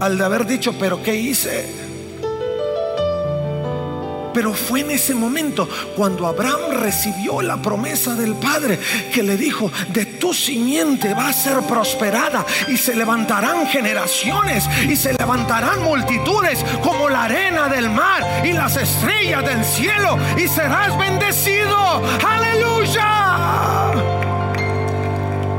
Al 0.00 0.18
de 0.18 0.24
haber 0.24 0.46
dicho, 0.46 0.74
pero 0.80 1.00
¿qué 1.00 1.14
hice? 1.14 1.87
Pero 4.38 4.54
fue 4.54 4.82
en 4.82 4.92
ese 4.92 5.16
momento 5.16 5.68
cuando 5.96 6.24
Abraham 6.24 6.70
recibió 6.70 7.42
la 7.42 7.56
promesa 7.56 8.14
del 8.14 8.36
Padre 8.36 8.78
que 9.12 9.24
le 9.24 9.36
dijo, 9.36 9.68
de 9.88 10.06
tu 10.06 10.32
simiente 10.32 11.12
va 11.12 11.30
a 11.30 11.32
ser 11.32 11.58
prosperada 11.62 12.46
y 12.68 12.76
se 12.76 12.94
levantarán 12.94 13.66
generaciones 13.66 14.62
y 14.88 14.94
se 14.94 15.12
levantarán 15.12 15.82
multitudes 15.82 16.64
como 16.84 17.08
la 17.08 17.24
arena 17.24 17.66
del 17.66 17.90
mar 17.90 18.44
y 18.44 18.52
las 18.52 18.76
estrellas 18.76 19.44
del 19.44 19.64
cielo 19.64 20.16
y 20.36 20.46
serás 20.46 20.96
bendecido. 20.96 21.76
Aleluya. 22.24 23.27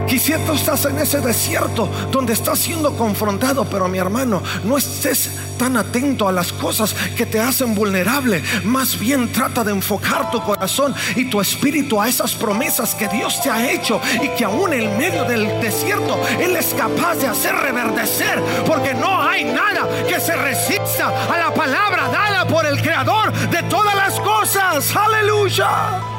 Quisiera 0.09 0.39
estás 0.53 0.85
en 0.85 0.97
ese 0.97 1.21
desierto 1.21 1.87
donde 2.11 2.33
estás 2.33 2.57
siendo 2.57 2.97
confrontado, 2.97 3.65
pero 3.65 3.87
mi 3.87 3.99
hermano, 3.99 4.41
no 4.63 4.77
estés 4.77 5.29
tan 5.57 5.77
atento 5.77 6.27
a 6.27 6.31
las 6.31 6.51
cosas 6.51 6.95
que 7.15 7.27
te 7.27 7.39
hacen 7.39 7.75
vulnerable. 7.75 8.41
Más 8.63 8.97
bien 8.97 9.31
trata 9.31 9.63
de 9.63 9.71
enfocar 9.71 10.31
tu 10.31 10.41
corazón 10.41 10.95
y 11.15 11.25
tu 11.25 11.39
espíritu 11.39 12.01
a 12.01 12.07
esas 12.07 12.33
promesas 12.33 12.95
que 12.95 13.07
Dios 13.07 13.39
te 13.43 13.51
ha 13.51 13.71
hecho 13.71 14.01
y 14.21 14.29
que 14.29 14.45
aún 14.45 14.73
en 14.73 14.97
medio 14.97 15.25
del 15.25 15.47
desierto 15.61 16.19
Él 16.39 16.55
es 16.55 16.73
capaz 16.73 17.15
de 17.17 17.27
hacer 17.27 17.53
reverdecer. 17.55 18.41
Porque 18.65 18.95
no 18.95 19.21
hay 19.21 19.43
nada 19.43 19.87
que 20.07 20.19
se 20.19 20.35
resista 20.35 21.09
a 21.31 21.37
la 21.37 21.53
palabra 21.53 22.09
dada 22.09 22.47
por 22.47 22.65
el 22.65 22.81
Creador 22.81 23.31
de 23.49 23.61
todas 23.63 23.95
las 23.95 24.19
cosas. 24.19 24.95
Aleluya. 24.95 26.18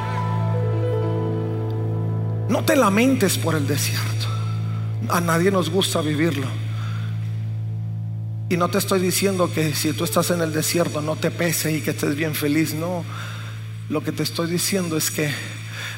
No 2.50 2.64
te 2.64 2.74
lamentes 2.74 3.38
por 3.38 3.54
el 3.54 3.68
desierto. 3.68 4.26
A 5.08 5.20
nadie 5.20 5.52
nos 5.52 5.70
gusta 5.70 6.00
vivirlo. 6.00 6.48
Y 8.48 8.56
no 8.56 8.68
te 8.68 8.78
estoy 8.78 8.98
diciendo 8.98 9.52
que 9.54 9.72
si 9.72 9.92
tú 9.92 10.02
estás 10.02 10.32
en 10.32 10.40
el 10.40 10.52
desierto 10.52 11.00
no 11.00 11.14
te 11.14 11.30
pese 11.30 11.70
y 11.70 11.80
que 11.80 11.92
estés 11.92 12.16
bien 12.16 12.34
feliz. 12.34 12.74
No. 12.74 13.04
Lo 13.88 14.02
que 14.02 14.10
te 14.10 14.24
estoy 14.24 14.50
diciendo 14.50 14.96
es 14.96 15.12
que 15.12 15.32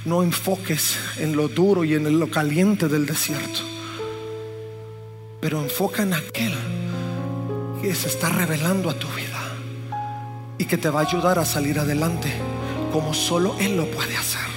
no 0.04 0.22
enfoques 0.22 0.98
en 1.16 1.36
lo 1.36 1.48
duro 1.48 1.84
y 1.84 1.94
en 1.94 2.20
lo 2.20 2.30
caliente 2.30 2.86
del 2.86 3.06
desierto. 3.06 3.60
Pero 5.40 5.62
enfoca 5.62 6.02
en 6.02 6.12
aquel 6.12 6.54
que 7.80 7.94
se 7.94 8.08
está 8.08 8.28
revelando 8.28 8.90
a 8.90 8.94
tu 8.94 9.08
vida 9.08 9.40
y 10.58 10.66
que 10.66 10.76
te 10.76 10.90
va 10.90 11.00
a 11.00 11.04
ayudar 11.04 11.38
a 11.38 11.46
salir 11.46 11.78
adelante 11.78 12.30
como 12.92 13.14
solo 13.14 13.56
Él 13.58 13.74
lo 13.78 13.86
puede 13.86 14.18
hacer. 14.18 14.51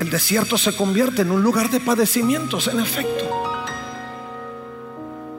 El 0.00 0.08
desierto 0.08 0.56
se 0.56 0.74
convierte 0.74 1.22
en 1.22 1.30
un 1.30 1.42
lugar 1.42 1.70
de 1.70 1.78
padecimientos, 1.78 2.68
en 2.68 2.80
efecto. 2.80 3.28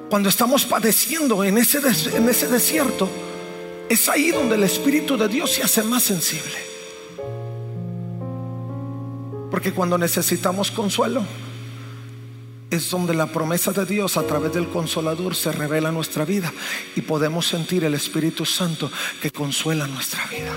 Cuando 0.08 0.30
estamos 0.30 0.66
padeciendo 0.66 1.44
en 1.44 1.58
ese, 1.58 1.80
desierto, 1.80 3.10
es 3.90 4.08
ahí 4.08 4.30
donde 4.30 4.56
el 4.56 4.64
Espíritu 4.64 5.18
de 5.18 5.28
Dios 5.28 5.52
se 5.52 5.64
hace 5.64 5.82
más 5.82 6.04
sensible. 6.04 6.72
Porque 9.50 9.74
cuando 9.74 9.98
necesitamos 9.98 10.70
consuelo, 10.70 11.24
es 12.70 12.90
donde 12.92 13.16
la 13.16 13.28
promesa 13.28 13.72
de 13.72 13.86
Dios 13.86 14.16
a 14.16 14.24
través 14.24 14.54
del 14.54 14.70
consolador 14.70 15.36
se 15.36 15.52
revela 15.52 15.90
en 15.90 15.96
nuestra 15.96 16.24
vida 16.24 16.54
y 16.96 17.02
podemos 17.02 17.48
sentir 17.48 17.84
el 17.84 17.96
Espíritu 17.96 18.46
Santo 18.46 18.92
que 19.22 19.32
consuela 19.32 19.88
nuestra 19.88 20.24
vida. 20.28 20.54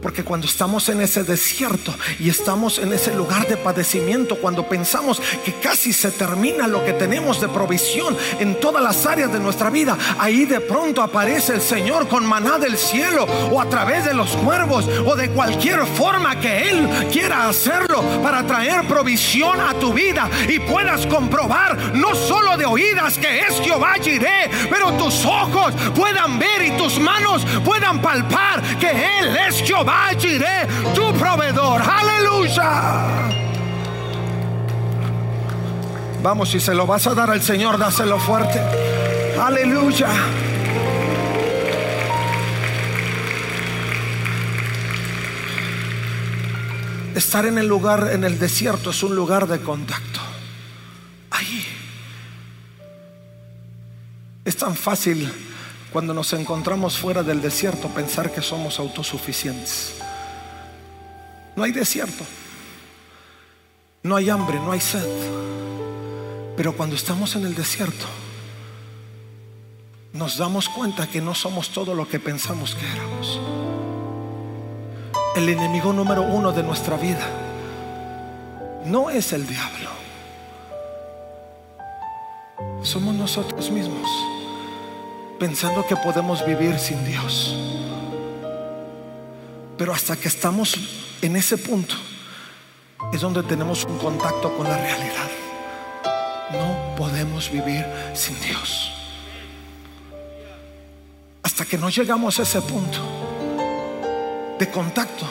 Porque 0.00 0.24
cuando 0.24 0.46
estamos 0.46 0.88
en 0.88 1.00
ese 1.00 1.24
desierto 1.24 1.94
y 2.18 2.30
estamos 2.30 2.78
en 2.78 2.92
ese 2.92 3.14
lugar 3.14 3.46
de 3.46 3.56
padecimiento, 3.56 4.36
cuando 4.36 4.66
pensamos 4.66 5.20
que 5.44 5.54
casi 5.54 5.92
se 5.92 6.10
termina 6.10 6.66
lo 6.66 6.84
que 6.84 6.94
tenemos 6.94 7.40
de 7.40 7.48
provisión 7.48 8.16
en 8.38 8.58
todas 8.60 8.82
las 8.82 9.04
áreas 9.04 9.32
de 9.32 9.40
nuestra 9.40 9.68
vida, 9.68 9.96
ahí 10.18 10.46
de 10.46 10.60
pronto 10.60 11.02
aparece 11.02 11.54
el 11.54 11.60
Señor 11.60 12.08
con 12.08 12.24
maná 12.24 12.58
del 12.58 12.78
cielo 12.78 13.24
o 13.50 13.60
a 13.60 13.68
través 13.68 14.04
de 14.06 14.14
los 14.14 14.30
cuervos 14.36 14.88
o 15.04 15.14
de 15.16 15.30
cualquier 15.30 15.84
forma 15.86 16.40
que 16.40 16.70
Él 16.70 16.88
quiera 17.12 17.48
hacerlo 17.48 18.02
para 18.22 18.46
traer 18.46 18.86
provisión 18.88 19.60
a 19.60 19.74
tu 19.74 19.92
vida 19.92 20.30
y 20.48 20.58
puedas 20.60 21.06
comprobar 21.06 21.76
no 21.94 22.14
solo 22.14 22.56
de 22.56 22.64
oídas 22.64 23.18
que 23.18 23.40
es 23.40 23.60
Jehová 23.60 23.94
Jireh, 24.00 24.50
pero 24.70 24.92
tus 24.92 25.24
ojos 25.26 25.74
puedan 25.94 26.38
ver 26.38 26.64
y 26.64 26.70
tus 26.78 26.98
manos 26.98 27.44
puedan 27.64 28.00
palpar 28.00 28.62
que 28.78 28.90
Él 28.90 29.36
es 29.48 29.62
Jehová 29.62 29.89
iré 30.24 30.66
tu 30.94 31.12
proveedor. 31.14 31.82
Aleluya. 31.82 33.30
Vamos, 36.22 36.50
si 36.50 36.60
se 36.60 36.74
lo 36.74 36.86
vas 36.86 37.06
a 37.06 37.14
dar 37.14 37.30
al 37.30 37.42
Señor, 37.42 37.78
dáselo 37.78 38.18
fuerte. 38.18 38.60
Aleluya. 39.40 40.08
Estar 47.14 47.46
en 47.46 47.58
el 47.58 47.66
lugar, 47.66 48.10
en 48.12 48.24
el 48.24 48.38
desierto, 48.38 48.90
es 48.90 49.02
un 49.02 49.14
lugar 49.14 49.46
de 49.46 49.60
contacto. 49.60 50.20
Ahí. 51.30 51.66
Es 54.44 54.56
tan 54.56 54.74
fácil 54.74 55.49
cuando 55.92 56.14
nos 56.14 56.32
encontramos 56.32 56.98
fuera 56.98 57.22
del 57.22 57.42
desierto 57.42 57.88
pensar 57.88 58.30
que 58.30 58.42
somos 58.42 58.78
autosuficientes. 58.78 59.94
No 61.56 61.64
hay 61.64 61.72
desierto, 61.72 62.24
no 64.04 64.16
hay 64.16 64.30
hambre, 64.30 64.58
no 64.60 64.72
hay 64.72 64.80
sed. 64.80 65.06
Pero 66.56 66.76
cuando 66.76 66.94
estamos 66.94 67.34
en 67.34 67.44
el 67.44 67.54
desierto, 67.54 68.06
nos 70.12 70.38
damos 70.38 70.68
cuenta 70.68 71.08
que 71.08 71.20
no 71.20 71.34
somos 71.34 71.70
todo 71.70 71.94
lo 71.94 72.08
que 72.08 72.20
pensamos 72.20 72.74
que 72.74 72.86
éramos. 72.86 73.40
El 75.36 75.48
enemigo 75.48 75.92
número 75.92 76.22
uno 76.22 76.52
de 76.52 76.62
nuestra 76.62 76.96
vida 76.96 77.26
no 78.84 79.10
es 79.10 79.32
el 79.32 79.46
diablo, 79.46 79.90
somos 82.82 83.14
nosotros 83.14 83.70
mismos 83.70 84.08
pensando 85.40 85.86
que 85.86 85.96
podemos 85.96 86.44
vivir 86.44 86.78
sin 86.78 87.02
Dios. 87.02 87.56
Pero 89.78 89.94
hasta 89.94 90.14
que 90.14 90.28
estamos 90.28 90.76
en 91.22 91.34
ese 91.34 91.56
punto 91.56 91.94
es 93.10 93.22
donde 93.22 93.42
tenemos 93.42 93.84
un 93.84 93.96
contacto 93.96 94.54
con 94.54 94.68
la 94.68 94.76
realidad. 94.76 95.30
No 96.52 96.94
podemos 96.94 97.50
vivir 97.50 97.86
sin 98.12 98.38
Dios. 98.42 98.92
Hasta 101.42 101.64
que 101.64 101.78
no 101.78 101.88
llegamos 101.88 102.38
a 102.38 102.42
ese 102.42 102.60
punto 102.60 103.00
de 104.58 104.70
contacto, 104.70 105.24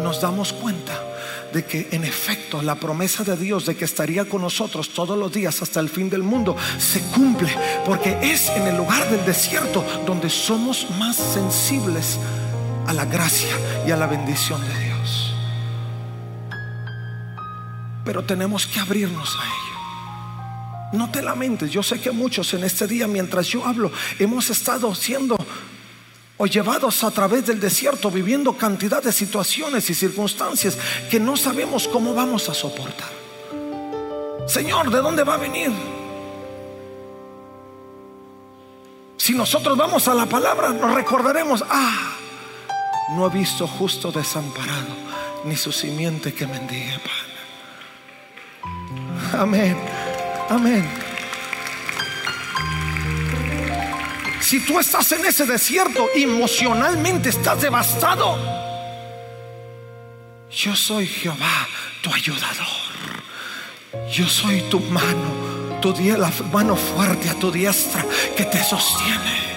nos 0.00 0.20
damos 0.20 0.52
cuenta 0.52 1.11
de 1.52 1.64
que 1.64 1.88
en 1.92 2.04
efecto 2.04 2.62
la 2.62 2.74
promesa 2.74 3.24
de 3.24 3.36
Dios 3.36 3.66
de 3.66 3.76
que 3.76 3.84
estaría 3.84 4.24
con 4.24 4.42
nosotros 4.42 4.90
todos 4.90 5.18
los 5.18 5.32
días 5.32 5.62
hasta 5.62 5.80
el 5.80 5.88
fin 5.88 6.08
del 6.08 6.22
mundo 6.22 6.56
se 6.78 7.00
cumple, 7.14 7.54
porque 7.84 8.16
es 8.22 8.48
en 8.50 8.66
el 8.66 8.76
lugar 8.76 9.08
del 9.10 9.24
desierto 9.24 9.84
donde 10.06 10.30
somos 10.30 10.86
más 10.98 11.16
sensibles 11.16 12.18
a 12.86 12.92
la 12.92 13.04
gracia 13.04 13.54
y 13.86 13.90
a 13.90 13.96
la 13.96 14.06
bendición 14.06 14.60
de 14.60 14.84
Dios. 14.84 15.34
Pero 18.04 18.24
tenemos 18.24 18.66
que 18.66 18.80
abrirnos 18.80 19.36
a 19.36 19.44
ello. 19.44 20.98
No 20.98 21.10
te 21.10 21.22
lamentes, 21.22 21.70
yo 21.70 21.82
sé 21.82 22.00
que 22.00 22.10
muchos 22.10 22.52
en 22.54 22.64
este 22.64 22.86
día 22.86 23.06
mientras 23.06 23.46
yo 23.46 23.64
hablo 23.64 23.90
hemos 24.18 24.50
estado 24.50 24.94
siendo 24.94 25.36
o 26.42 26.46
llevados 26.46 27.04
a 27.04 27.10
través 27.12 27.46
del 27.46 27.60
desierto 27.60 28.10
viviendo 28.10 28.54
cantidad 28.54 29.00
de 29.00 29.12
situaciones 29.12 29.88
y 29.90 29.94
circunstancias 29.94 30.76
que 31.08 31.20
no 31.20 31.36
sabemos 31.36 31.86
cómo 31.86 32.14
vamos 32.14 32.48
a 32.48 32.54
soportar. 32.54 33.12
Señor, 34.48 34.90
¿de 34.90 34.98
dónde 34.98 35.22
va 35.22 35.34
a 35.34 35.36
venir? 35.36 35.70
Si 39.16 39.34
nosotros 39.34 39.78
vamos 39.78 40.08
a 40.08 40.14
la 40.14 40.26
palabra, 40.26 40.70
nos 40.70 40.92
recordaremos, 40.92 41.64
ah, 41.70 42.16
no 43.10 43.28
he 43.28 43.30
visto 43.30 43.68
justo 43.68 44.10
desamparado, 44.10 44.96
ni 45.44 45.54
su 45.54 45.70
simiente 45.70 46.34
que 46.34 46.48
mendigue 46.48 46.98
pan. 46.98 47.30
Amén, 49.42 49.78
amén. 50.50 51.11
Si 54.42 54.60
tú 54.60 54.78
estás 54.78 55.10
en 55.12 55.24
ese 55.24 55.46
desierto, 55.46 56.08
emocionalmente 56.14 57.28
estás 57.28 57.62
devastado. 57.62 58.36
Yo 60.50 60.76
soy 60.76 61.06
Jehová, 61.06 61.68
tu 62.02 62.12
ayudador. 62.12 62.66
Yo 64.10 64.26
soy 64.28 64.60
tu 64.62 64.80
mano, 64.80 65.78
tu 65.80 65.94
la 65.94 66.30
mano 66.52 66.76
fuerte 66.76 67.30
a 67.30 67.34
tu 67.34 67.50
diestra 67.50 68.04
que 68.36 68.44
te 68.44 68.62
sostiene. 68.62 69.51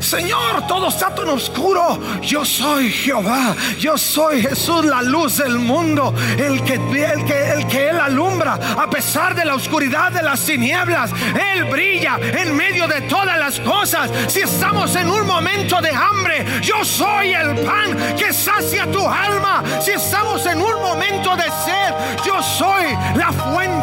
Señor, 0.00 0.66
todo 0.66 0.88
está 0.88 1.14
tan 1.14 1.28
oscuro. 1.28 1.98
Yo 2.22 2.44
soy 2.44 2.90
Jehová. 2.90 3.54
Yo 3.78 3.96
soy 3.98 4.42
Jesús, 4.42 4.84
la 4.84 5.02
luz 5.02 5.36
del 5.38 5.58
mundo. 5.58 6.14
El 6.38 6.62
que, 6.64 6.74
el 6.74 7.24
que, 7.24 7.50
el 7.52 7.66
que 7.66 7.90
Él 7.90 8.00
alumbra 8.00 8.58
a 8.78 8.88
pesar 8.88 9.34
de 9.34 9.44
la 9.44 9.54
oscuridad 9.54 10.12
de 10.12 10.22
las 10.22 10.44
tinieblas. 10.44 11.10
Él 11.54 11.64
brilla 11.64 12.18
en 12.18 12.56
medio 12.56 12.88
de 12.88 13.02
todas 13.02 13.38
las 13.38 13.60
cosas. 13.60 14.10
Si 14.28 14.40
estamos 14.40 14.94
en 14.96 15.10
un 15.10 15.26
momento 15.26 15.80
de 15.80 15.90
hambre, 15.90 16.46
yo 16.62 16.84
soy 16.84 17.32
el 17.32 17.54
pan 17.60 17.96
que 18.18 18.32
sacia 18.32 18.90
tu 18.90 19.06
alma. 19.06 19.62
Si 19.80 19.92
estamos 19.92 20.44
en 20.46 20.60
un 20.60 20.80
momento 20.82 21.36
de 21.36 21.44
sed, 21.44 22.24
yo 22.24 22.42
soy 22.42 22.86
la 23.16 23.32
fuente 23.32 23.79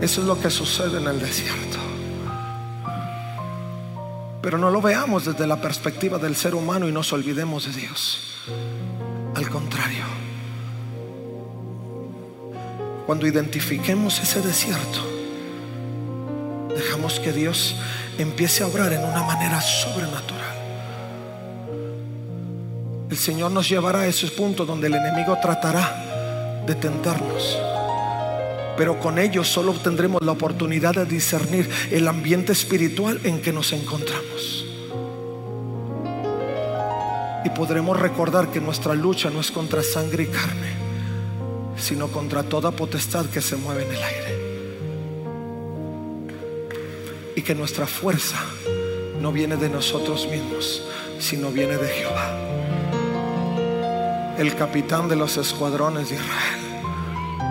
Eso 0.00 0.20
es 0.20 0.26
lo 0.26 0.38
que 0.38 0.50
sucede 0.50 0.98
en 0.98 1.06
el 1.08 1.18
desierto. 1.18 1.78
Pero 4.42 4.58
no 4.58 4.70
lo 4.70 4.80
veamos 4.80 5.24
desde 5.24 5.46
la 5.46 5.60
perspectiva 5.60 6.18
del 6.18 6.36
ser 6.36 6.54
humano 6.54 6.86
y 6.88 6.92
nos 6.92 7.12
olvidemos 7.12 7.66
de 7.66 7.80
Dios. 7.80 8.20
Al 9.34 9.48
contrario, 9.48 10.04
cuando 13.06 13.26
identifiquemos 13.26 14.20
ese 14.20 14.42
desierto, 14.42 15.00
dejamos 16.74 17.18
que 17.18 17.32
Dios 17.32 17.76
empiece 18.18 18.62
a 18.62 18.66
obrar 18.66 18.92
en 18.92 19.04
una 19.04 19.22
manera 19.22 19.60
sobrenatural. 19.60 20.45
El 23.08 23.16
Señor 23.16 23.52
nos 23.52 23.68
llevará 23.68 24.00
a 24.00 24.06
ese 24.08 24.26
punto 24.28 24.66
donde 24.66 24.88
el 24.88 24.94
enemigo 24.94 25.38
tratará 25.40 26.64
de 26.66 26.74
tentarnos. 26.74 27.56
Pero 28.76 28.98
con 28.98 29.18
ello 29.18 29.44
solo 29.44 29.70
obtendremos 29.72 30.20
la 30.22 30.32
oportunidad 30.32 30.94
de 30.94 31.06
discernir 31.06 31.70
el 31.90 32.08
ambiente 32.08 32.52
espiritual 32.52 33.20
en 33.24 33.40
que 33.40 33.52
nos 33.52 33.72
encontramos. 33.72 34.66
Y 37.44 37.50
podremos 37.50 37.98
recordar 37.98 38.50
que 38.50 38.60
nuestra 38.60 38.94
lucha 38.94 39.30
no 39.30 39.40
es 39.40 39.52
contra 39.52 39.82
sangre 39.84 40.24
y 40.24 40.26
carne, 40.26 40.72
sino 41.76 42.08
contra 42.08 42.42
toda 42.42 42.72
potestad 42.72 43.26
que 43.26 43.40
se 43.40 43.54
mueve 43.56 43.84
en 43.84 43.94
el 43.94 44.02
aire. 44.02 44.36
Y 47.36 47.42
que 47.42 47.54
nuestra 47.54 47.86
fuerza 47.86 48.44
no 49.20 49.30
viene 49.30 49.56
de 49.56 49.68
nosotros 49.68 50.26
mismos, 50.28 50.82
sino 51.20 51.50
viene 51.50 51.76
de 51.76 51.88
Jehová, 51.88 52.36
el 54.38 54.54
capitán 54.54 55.08
de 55.08 55.16
los 55.16 55.36
escuadrones 55.36 56.10
de 56.10 56.16
Israel 56.16 56.66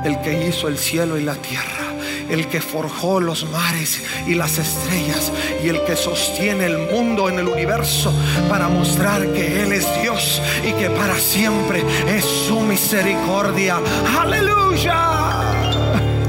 el 0.06 0.22
que 0.22 0.48
hizo 0.48 0.68
el 0.68 0.78
cielo 0.78 1.18
y 1.18 1.24
la 1.24 1.34
tierra, 1.36 1.96
el 2.30 2.48
que 2.48 2.62
forjó 2.62 3.20
los 3.20 3.50
mares 3.50 4.04
y 4.28 4.36
las 4.36 4.60
estrellas 4.60 5.32
y 5.64 5.70
el 5.70 5.84
que 5.84 5.96
sostiene 5.96 6.68
el 6.68 6.78
mundo 6.78 7.28
en 7.28 7.40
el 7.40 7.48
universo 7.48 8.14
para 8.48 8.68
mostrar 8.68 9.34
que 9.34 9.64
Él 9.64 9.72
es 9.72 9.88
Dios 10.02 10.40
y 10.64 10.74
que 10.74 10.92
para 10.92 11.16
siempre 11.16 11.84
es 12.08 12.24
su 12.24 12.60
misericordia. 12.60 13.80
Aleluya. 14.20 15.10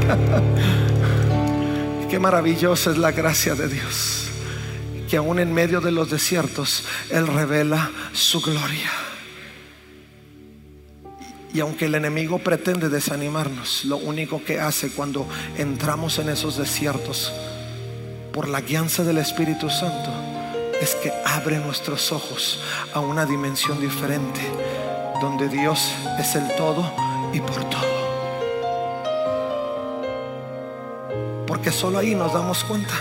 Qué 2.11 2.19
maravillosa 2.19 2.93
es 2.93 2.99
la 2.99 3.13
gracia 3.13 3.55
de 3.55 3.69
Dios, 3.69 4.29
que 5.11 5.19
aún 5.19 5.39
en 5.39 5.53
medio 5.53 5.83
de 5.83 5.91
los 5.91 6.11
desiertos 6.11 6.85
Él 7.11 7.27
revela 7.27 7.91
su 8.13 8.41
gloria. 8.41 9.06
Y 11.57 11.61
aunque 11.61 11.87
el 11.87 11.95
enemigo 11.95 12.39
pretende 12.39 12.91
desanimarnos, 12.91 13.87
lo 13.87 13.97
único 13.97 14.45
que 14.45 14.61
hace 14.61 14.91
cuando 14.91 15.27
entramos 15.57 16.19
en 16.19 16.29
esos 16.29 16.59
desiertos 16.59 17.33
por 18.31 18.47
la 18.47 18.61
guianza 18.61 19.05
del 19.05 19.17
Espíritu 19.17 19.71
Santo 19.71 20.11
es 20.83 20.95
que 20.97 21.11
abre 21.25 21.59
nuestros 21.59 22.13
ojos 22.13 22.61
a 22.93 23.01
una 23.01 23.25
dimensión 23.25 23.81
diferente, 23.81 24.43
donde 25.23 25.49
Dios 25.49 25.93
es 26.19 26.35
el 26.35 26.47
todo 26.59 26.93
y 27.33 27.41
por 27.41 27.65
todo. 27.71 27.97
Porque 31.47 31.73
solo 31.73 31.97
ahí 31.97 32.15
nos 32.15 32.35
damos 32.35 32.65
cuenta 32.65 32.93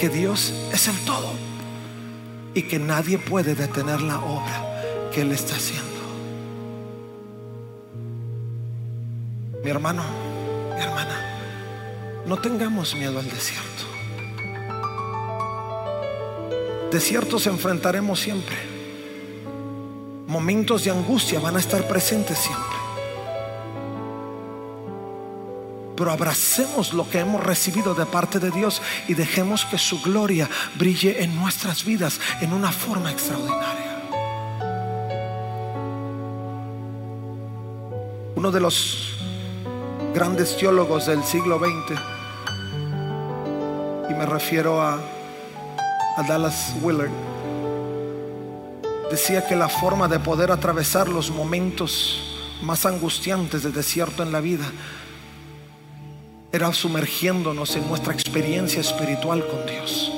que 0.00 0.08
Dios 0.08 0.52
es 0.72 0.88
el 0.88 0.98
todo 1.04 1.32
y 2.54 2.62
que 2.62 2.80
nadie 2.80 3.18
puede 3.18 3.54
detener 3.54 4.00
la 4.00 4.18
obra 4.18 5.10
que 5.12 5.20
Él 5.20 5.30
está 5.30 5.54
haciendo. 5.54 5.93
Mi 9.64 9.70
hermano, 9.70 10.02
mi 10.76 10.82
hermana, 10.82 11.18
no 12.26 12.36
tengamos 12.36 12.94
miedo 12.94 13.18
al 13.18 13.24
desierto. 13.24 13.84
Desiertos 16.92 17.46
enfrentaremos 17.46 18.20
siempre. 18.20 18.56
Momentos 20.26 20.84
de 20.84 20.90
angustia 20.90 21.40
van 21.40 21.56
a 21.56 21.60
estar 21.60 21.88
presentes 21.88 22.36
siempre. 22.36 22.76
Pero 25.96 26.10
abracemos 26.10 26.92
lo 26.92 27.08
que 27.08 27.20
hemos 27.20 27.42
recibido 27.42 27.94
de 27.94 28.04
parte 28.04 28.38
de 28.38 28.50
Dios 28.50 28.82
y 29.08 29.14
dejemos 29.14 29.64
que 29.64 29.78
su 29.78 30.02
gloria 30.02 30.46
brille 30.74 31.22
en 31.22 31.34
nuestras 31.36 31.86
vidas 31.86 32.20
en 32.42 32.52
una 32.52 32.70
forma 32.70 33.10
extraordinaria. 33.10 34.02
Uno 38.36 38.50
de 38.50 38.60
los 38.60 39.13
grandes 40.14 40.56
teólogos 40.56 41.06
del 41.06 41.24
siglo 41.24 41.58
XX, 41.58 41.98
y 44.08 44.14
me 44.14 44.24
refiero 44.26 44.80
a, 44.80 44.94
a 44.94 46.22
Dallas 46.28 46.72
Willard, 46.80 47.10
decía 49.10 49.44
que 49.44 49.56
la 49.56 49.68
forma 49.68 50.06
de 50.06 50.20
poder 50.20 50.52
atravesar 50.52 51.08
los 51.08 51.32
momentos 51.32 52.20
más 52.62 52.86
angustiantes 52.86 53.64
de 53.64 53.72
desierto 53.72 54.22
en 54.22 54.30
la 54.30 54.40
vida 54.40 54.64
era 56.52 56.72
sumergiéndonos 56.72 57.74
en 57.74 57.88
nuestra 57.88 58.12
experiencia 58.12 58.80
espiritual 58.80 59.44
con 59.44 59.66
Dios. 59.66 60.12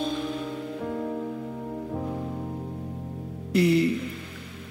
Y, 3.54 4.12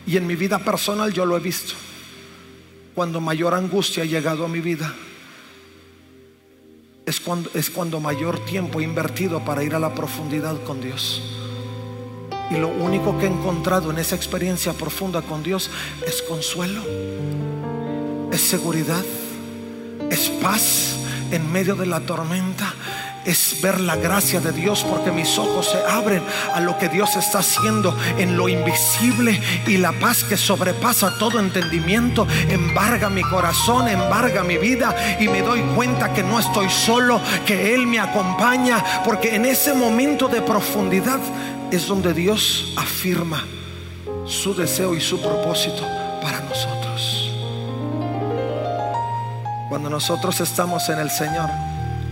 y, 0.05 0.17
en 0.17 0.27
mi 0.27 0.35
vida 0.35 0.59
personal 0.59 1.11
yo 1.11 1.25
lo 1.25 1.35
he 1.35 1.39
visto. 1.39 1.73
Cuando 2.93 3.19
mayor 3.19 3.55
angustia 3.55 4.03
ha 4.03 4.05
llegado 4.05 4.45
a 4.45 4.47
mi 4.47 4.59
vida, 4.59 4.93
es 7.06 7.20
cuando, 7.20 7.50
es 7.54 7.70
cuando 7.70 8.00
mayor 8.00 8.39
tiempo 8.46 8.80
he 8.80 8.84
invertido 8.84 9.44
para 9.44 9.63
ir 9.63 9.76
a 9.76 9.80
la 9.80 9.94
profundidad 9.94 10.62
con 10.63 10.82
Dios. 10.82 11.22
Y 12.52 12.56
lo 12.58 12.68
único 12.68 13.18
que 13.18 13.26
he 13.26 13.30
encontrado 13.30 13.91
en 13.91 13.98
esa 13.98 14.15
experiencia 14.15 14.74
profunda 14.74 15.22
con 15.22 15.44
Dios 15.44 15.70
es 16.06 16.22
consuelo, 16.22 16.82
es 18.32 18.41
seguridad, 18.41 19.04
es 20.10 20.30
paz 20.41 20.96
en 21.32 21.52
medio 21.52 21.76
de 21.76 21.88
la 21.88 22.02
tormenta, 22.02 22.74
es 23.25 23.59
ver 23.61 23.79
la 23.81 23.95
gracia 23.95 24.39
de 24.39 24.51
Dios 24.51 24.85
porque 24.88 25.11
mis 25.11 25.38
ojos 25.38 25.71
se 25.71 25.83
abren 25.91 26.23
a 26.53 26.59
lo 26.59 26.77
que 26.77 26.89
Dios 26.89 27.15
está 27.15 27.39
haciendo 27.39 27.97
en 28.17 28.38
lo 28.38 28.47
invisible 28.47 29.41
y 29.67 29.77
la 29.77 29.91
paz 29.93 30.23
que 30.23 30.38
sobrepasa 30.38 31.17
todo 31.17 31.39
entendimiento 31.39 32.27
embarga 32.49 33.09
mi 33.09 33.23
corazón, 33.23 33.88
embarga 33.88 34.43
mi 34.43 34.57
vida 34.57 34.95
y 35.19 35.27
me 35.27 35.41
doy 35.41 35.61
cuenta 35.75 36.13
que 36.13 36.23
no 36.23 36.39
estoy 36.39 36.69
solo, 36.69 37.19
que 37.45 37.73
Él 37.73 37.88
me 37.88 37.99
acompaña 37.99 38.83
porque 39.03 39.35
en 39.35 39.45
ese 39.45 39.73
momento 39.73 40.27
de 40.27 40.41
profundidad 40.41 41.19
es 41.71 41.88
donde 41.88 42.13
Dios 42.13 42.73
afirma 42.77 43.43
su 44.25 44.53
deseo 44.53 44.95
y 44.95 45.01
su 45.01 45.19
propósito 45.19 45.81
para 46.21 46.39
nosotros. 46.41 47.31
Cuando 49.69 49.89
nosotros 49.89 50.39
estamos 50.41 50.88
en 50.89 50.99
el 50.99 51.09
Señor 51.09 51.49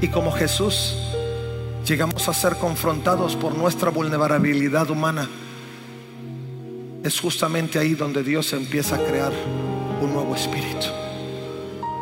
y 0.04 0.10
como 0.10 0.34
Jesús 0.34 0.96
llegamos 1.88 2.28
a 2.28 2.34
ser 2.34 2.58
confrontados 2.58 3.38
por 3.38 3.56
nuestra 3.58 3.90
vulnerabilidad 3.90 4.90
humana, 4.90 5.30
es 7.06 7.22
justamente 7.22 7.80
ahí 7.80 7.94
donde 7.94 8.22
Dios 8.22 8.52
empieza 8.52 8.98
a 8.98 8.98
crear 8.98 9.32
un 10.02 10.14
nuevo 10.14 10.36
espíritu. 10.36 10.88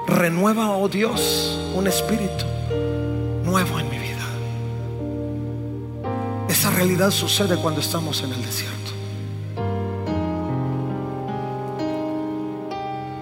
Renueva, 0.07 0.71
oh 0.71 0.89
Dios, 0.89 1.59
un 1.75 1.85
espíritu 1.85 2.45
nuevo 3.45 3.79
en 3.79 3.87
mi 3.91 3.99
vida. 3.99 4.25
Esa 6.49 6.71
realidad 6.71 7.11
sucede 7.11 7.55
cuando 7.57 7.81
estamos 7.81 8.23
en 8.23 8.33
el 8.33 8.43
desierto. 8.43 8.91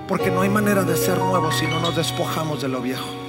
Porque 0.08 0.32
no 0.32 0.40
hay 0.40 0.50
manera 0.50 0.84
de 0.84 0.96
ser 0.96 1.18
nuevos 1.18 1.58
si 1.58 1.66
no 1.66 1.82
nos 1.82 1.98
despojamos 1.98 2.62
de 2.62 2.70
lo 2.70 2.82
viejo. 2.82 3.29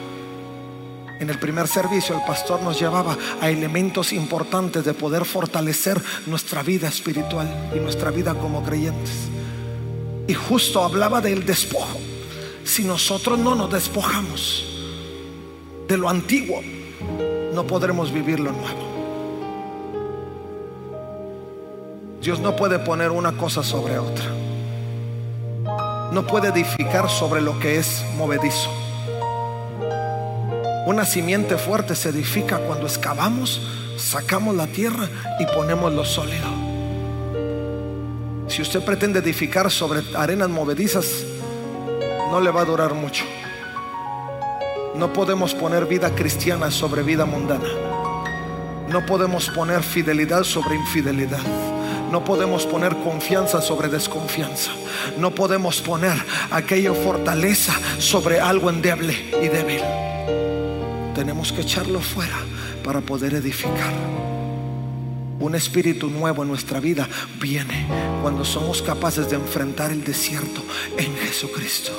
En 1.21 1.29
el 1.29 1.39
primer 1.39 1.69
servicio 1.69 2.17
el 2.17 2.23
pastor 2.23 2.63
nos 2.63 2.81
llevaba 2.81 3.15
a 3.43 3.51
elementos 3.51 4.15
importantes 4.15 4.87
de 4.87 4.95
poder 4.95 5.27
fortalecer 5.27 6.01
nuestra 6.27 6.63
vida 6.63 6.89
espiritual 6.89 7.71
y 7.77 7.79
nuestra 7.79 8.11
vida 8.11 8.35
como 8.35 8.63
creyentes. 8.65 9.29
Y 10.27 10.33
justo 10.33 10.83
hablaba 10.83 11.21
del 11.21 11.45
despojo. 11.45 11.99
Si 12.65 12.85
nosotros 12.85 13.39
no 13.39 13.55
nos 13.55 13.71
despojamos 13.71 14.65
de 15.87 15.99
lo 15.99 16.09
antiguo, 16.09 16.63
no 17.53 17.67
podremos 17.67 18.11
vivir 18.11 18.41
lo 18.41 18.53
nuevo. 18.53 18.91
Dios 22.23 22.41
no 22.41 22.57
puede 22.57 22.79
poner 22.79 23.11
una 23.11 23.33
cosa 23.33 23.63
sobre 23.63 23.99
otra. 23.99 24.25
No 26.13 26.27
puede 26.27 26.49
edificar 26.49 27.11
sobre 27.11 27.43
lo 27.43 27.59
que 27.59 27.77
es 27.77 28.03
movedizo. 28.17 28.90
Una 30.87 31.05
simiente 31.05 31.57
fuerte 31.59 31.95
se 31.95 32.09
edifica 32.09 32.59
cuando 32.59 32.87
excavamos, 32.87 33.61
sacamos 33.99 34.57
la 34.57 34.67
tierra 34.67 35.09
y 35.39 35.47
ponemos 35.47 35.93
lo 35.93 36.05
sólido. 36.05 36.47
Si 38.49 38.63
usted 38.63 38.83
pretende 38.83 39.19
edificar 39.21 39.71
sobre 39.71 40.03
arenas 40.17 40.49
movedizas, 40.49 41.25
no 42.31 42.41
le 42.41 42.51
va 42.51 42.63
a 42.63 42.65
durar 42.65 42.95
mucho. 42.95 43.25
No 44.97 45.13
podemos 45.13 45.55
poner 45.55 45.87
vida 45.87 46.15
cristiana 46.15 46.71
sobre 46.71 47.03
vida 47.03 47.27
mundana. 47.27 47.69
No 48.89 49.05
podemos 49.07 49.51
poner 49.51 49.83
fidelidad 49.83 50.45
sobre 50.45 50.77
infidelidad. 50.77 51.43
No 52.11 52.25
podemos 52.25 52.67
poner 52.67 52.97
confianza 52.97 53.61
sobre 53.61 53.89
desconfianza. 53.89 54.73
No 55.19 55.31
podemos 55.31 55.81
poner 55.81 56.17
aquella 56.51 56.93
fortaleza 56.93 57.73
sobre 57.99 58.41
algo 58.41 58.69
endeble 58.69 59.15
y 59.41 59.49
débil. 59.49 59.83
Tenemos 61.21 61.53
que 61.53 61.61
echarlo 61.61 62.01
fuera 62.01 62.39
para 62.83 63.03
poder 63.03 63.35
edificar. 63.35 63.93
Un 65.39 65.55
espíritu 65.55 66.09
nuevo 66.09 66.45
en 66.45 66.49
nuestra 66.49 66.81
vida 66.81 67.07
viene 67.39 67.87
cuando 68.23 68.43
somos 68.43 68.81
capaces 68.81 69.29
de 69.29 69.37
enfrentar 69.37 69.93
el 69.93 70.03
desierto 70.03 70.63
en 70.97 71.15
Jesucristo. 71.17 71.93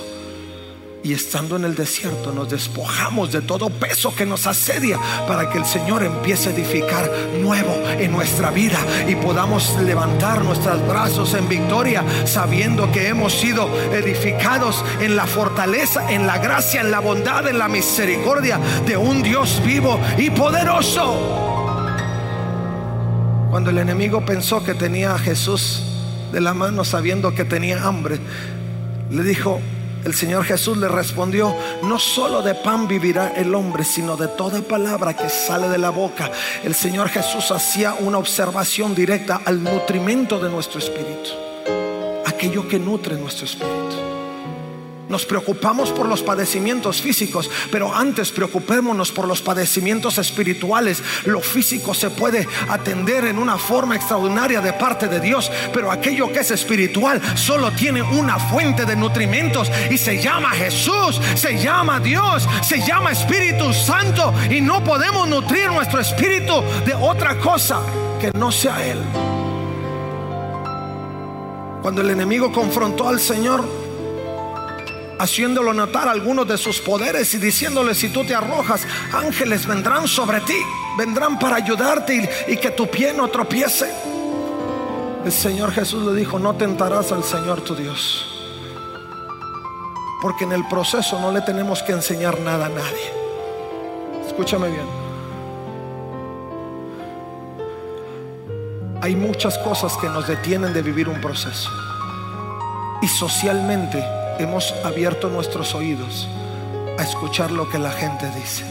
Y 1.04 1.14
estando 1.14 1.56
en 1.56 1.66
el 1.66 1.74
desierto 1.74 2.32
nos 2.32 2.50
despojamos 2.50 3.32
de 3.32 3.42
todo 3.42 3.72
peso 3.72 4.14
que 4.16 4.24
nos 4.24 4.46
asedia 4.46 5.00
para 5.28 5.50
que 5.50 5.58
el 5.58 5.66
Señor 5.66 6.04
empiece 6.04 6.50
a 6.50 6.54
edificar 6.54 7.12
nuevo 7.42 7.74
en 7.98 8.12
nuestra 8.12 8.52
vida 8.52 8.78
y 9.08 9.16
podamos 9.16 9.76
levantar 9.82 10.44
nuestros 10.44 10.88
brazos 10.88 11.34
en 11.34 11.50
victoria 11.50 12.04
sabiendo 12.26 12.92
que 12.92 13.08
hemos 13.08 13.34
sido 13.34 13.68
edificados 13.92 14.86
en 15.00 15.16
la 15.16 15.26
fortaleza, 15.26 16.12
en 16.12 16.28
la 16.28 16.38
gracia, 16.38 16.82
en 16.82 16.92
la 16.92 17.00
bondad, 17.00 17.48
en 17.48 17.58
la 17.58 17.68
misericordia 17.68 18.60
de 18.86 18.96
un 18.96 19.24
Dios 19.24 19.60
vivo 19.66 20.00
y 20.20 20.30
poderoso. 20.30 21.50
Cuando 23.50 23.72
el 23.72 23.80
enemigo 23.80 24.24
pensó 24.24 24.64
que 24.64 24.76
tenía 24.76 25.16
a 25.16 25.20
Jesús 25.20 25.82
de 26.32 26.42
la 26.42 26.54
mano 26.54 26.86
sabiendo 26.86 27.34
que 27.34 27.44
tenía 27.44 27.84
hambre, 27.84 28.20
le 29.10 29.24
dijo, 29.24 29.60
el 30.04 30.14
Señor 30.14 30.44
Jesús 30.46 30.78
le 30.78 30.88
respondió, 30.88 31.56
no 31.84 32.00
solo 32.00 32.42
de 32.42 32.56
pan 32.56 32.88
vivirá 32.88 33.34
el 33.36 33.54
hombre, 33.54 33.84
sino 33.84 34.18
de 34.18 34.28
toda 34.28 34.62
palabra 34.62 35.16
que 35.16 35.30
sale 35.30 35.70
de 35.70 35.78
la 35.78 35.90
boca. 35.90 36.32
El 36.64 36.74
Señor 36.74 37.10
Jesús 37.10 37.52
hacía 37.52 37.94
una 37.94 38.18
observación 38.18 38.96
directa 38.96 39.42
al 39.46 39.64
nutrimento 39.64 40.40
de 40.40 40.50
nuestro 40.50 40.80
espíritu, 40.80 41.32
aquello 42.26 42.68
que 42.68 42.80
nutre 42.80 43.16
nuestro 43.16 43.46
espíritu. 43.46 43.81
Nos 45.12 45.26
preocupamos 45.26 45.92
por 45.92 46.08
los 46.08 46.24
padecimientos 46.24 47.02
físicos, 47.02 47.52
pero 47.70 47.94
antes 47.94 48.32
preocupémonos 48.32 49.12
por 49.12 49.28
los 49.28 49.42
padecimientos 49.42 50.18
espirituales. 50.18 51.04
Lo 51.26 51.42
físico 51.42 51.94
se 51.94 52.10
puede 52.10 52.48
atender 52.70 53.26
en 53.26 53.38
una 53.38 53.58
forma 53.58 53.98
extraordinaria 53.98 54.62
de 54.62 54.72
parte 54.72 55.10
de 55.10 55.20
Dios, 55.20 55.52
pero 55.74 55.92
aquello 55.92 56.32
que 56.32 56.40
es 56.40 56.52
espiritual 56.52 57.22
solo 57.36 57.72
tiene 57.72 58.02
una 58.02 58.40
fuente 58.40 58.86
de 58.86 58.96
nutrimentos 58.96 59.70
y 59.90 59.98
se 59.98 60.22
llama 60.22 60.52
Jesús, 60.52 61.20
se 61.36 61.58
llama 61.58 62.00
Dios, 62.00 62.48
se 62.64 62.80
llama 62.80 63.12
Espíritu 63.12 63.74
Santo 63.74 64.34
y 64.50 64.62
no 64.62 64.82
podemos 64.82 65.28
nutrir 65.28 65.70
nuestro 65.72 66.00
espíritu 66.00 66.64
de 66.86 66.94
otra 66.94 67.38
cosa 67.38 67.82
que 68.22 68.32
no 68.32 68.50
sea 68.50 68.86
Él. 68.86 69.00
Cuando 71.82 72.00
el 72.00 72.12
enemigo 72.12 72.52
confrontó 72.54 73.10
al 73.10 73.20
Señor, 73.20 73.66
haciéndolo 75.22 75.72
notar 75.72 76.08
algunos 76.08 76.48
de 76.48 76.58
sus 76.58 76.80
poderes 76.80 77.32
y 77.36 77.38
diciéndole, 77.38 77.94
si 77.94 78.10
tú 78.10 78.26
te 78.26 78.34
arrojas, 78.34 78.88
ángeles 79.14 79.68
vendrán 79.68 80.08
sobre 80.08 80.42
ti, 80.42 80.58
vendrán 80.98 81.38
para 81.38 81.58
ayudarte 81.58 82.28
y, 82.48 82.58
que 82.58 82.72
tu 82.72 82.88
pie 82.88 83.14
no 83.14 83.28
tropiece. 83.28 83.92
El 85.24 85.32
Señor 85.32 85.72
Jesús 85.74 86.12
le 86.12 86.20
dijo, 86.20 86.40
no 86.40 86.56
tentarás 86.56 87.12
al 87.12 87.24
Señor 87.24 87.62
tu 87.62 87.76
Dios. 87.76 88.26
Porque 90.24 90.46
en 90.46 90.54
el 90.54 90.68
proceso 90.68 91.20
no 91.20 91.32
le 91.32 91.42
tenemos 91.42 91.84
que 91.84 91.92
enseñar 91.92 92.40
nada 92.40 92.66
a 92.66 92.70
nadie. 92.70 93.14
Escúchame 94.26 94.70
bien. 94.70 94.88
Hay 99.02 99.16
muchas 99.16 99.60
cosas 99.60 99.96
que 99.98 100.10
nos 100.10 100.28
detienen 100.28 100.74
de 100.74 100.82
vivir 100.82 101.08
un 101.08 101.22
proceso. 101.22 101.70
Y 103.04 103.08
socialmente 103.08 104.04
hemos 104.42 104.74
abierto 104.84 105.30
nuestros 105.30 105.76
oídos 105.76 106.28
a 106.98 107.04
escuchar 107.04 107.52
lo 107.52 107.70
que 107.70 107.80
la 107.80 107.92
gente 107.92 108.30
dice. 108.32 108.64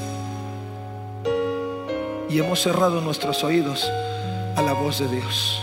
Y 2.29 2.39
hemos 2.39 2.61
cerrado 2.61 3.01
nuestros 3.01 3.43
oídos 3.45 3.91
a 4.57 4.63
la 4.63 4.73
voz 4.73 4.99
de 4.99 5.09
Dios. 5.09 5.61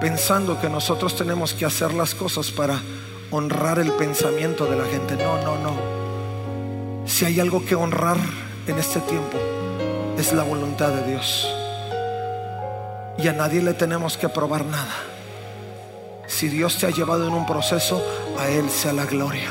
Pensando 0.00 0.60
que 0.60 0.68
nosotros 0.68 1.16
tenemos 1.16 1.54
que 1.54 1.64
hacer 1.64 1.92
las 1.92 2.14
cosas 2.14 2.50
para 2.50 2.80
honrar 3.30 3.78
el 3.78 3.92
pensamiento 3.92 4.66
de 4.66 4.76
la 4.76 4.84
gente. 4.84 5.16
No, 5.16 5.42
no, 5.42 5.58
no. 5.58 5.76
Si 7.06 7.24
hay 7.24 7.40
algo 7.40 7.64
que 7.64 7.74
honrar 7.74 8.18
en 8.66 8.78
este 8.78 9.00
tiempo, 9.00 9.38
es 10.18 10.32
la 10.32 10.42
voluntad 10.42 10.90
de 10.90 11.10
Dios. 11.10 11.48
Y 13.18 13.28
a 13.28 13.32
nadie 13.32 13.62
le 13.62 13.74
tenemos 13.74 14.16
que 14.16 14.28
probar 14.28 14.64
nada. 14.64 15.15
Si 16.36 16.50
Dios 16.50 16.76
te 16.76 16.84
ha 16.84 16.90
llevado 16.90 17.26
en 17.26 17.32
un 17.32 17.46
proceso, 17.46 18.04
a 18.38 18.46
Él 18.50 18.68
sea 18.68 18.92
la 18.92 19.06
gloria. 19.06 19.48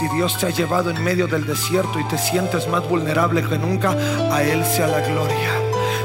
Si 0.00 0.08
Dios 0.08 0.36
te 0.36 0.46
ha 0.46 0.50
llevado 0.50 0.90
en 0.90 1.00
medio 1.04 1.28
del 1.28 1.46
desierto 1.46 2.00
y 2.00 2.08
te 2.08 2.18
sientes 2.18 2.66
más 2.66 2.88
vulnerable 2.88 3.40
que 3.48 3.56
nunca, 3.56 3.92
a 4.32 4.42
Él 4.42 4.64
sea 4.64 4.88
la 4.88 5.00
gloria. 5.00 5.59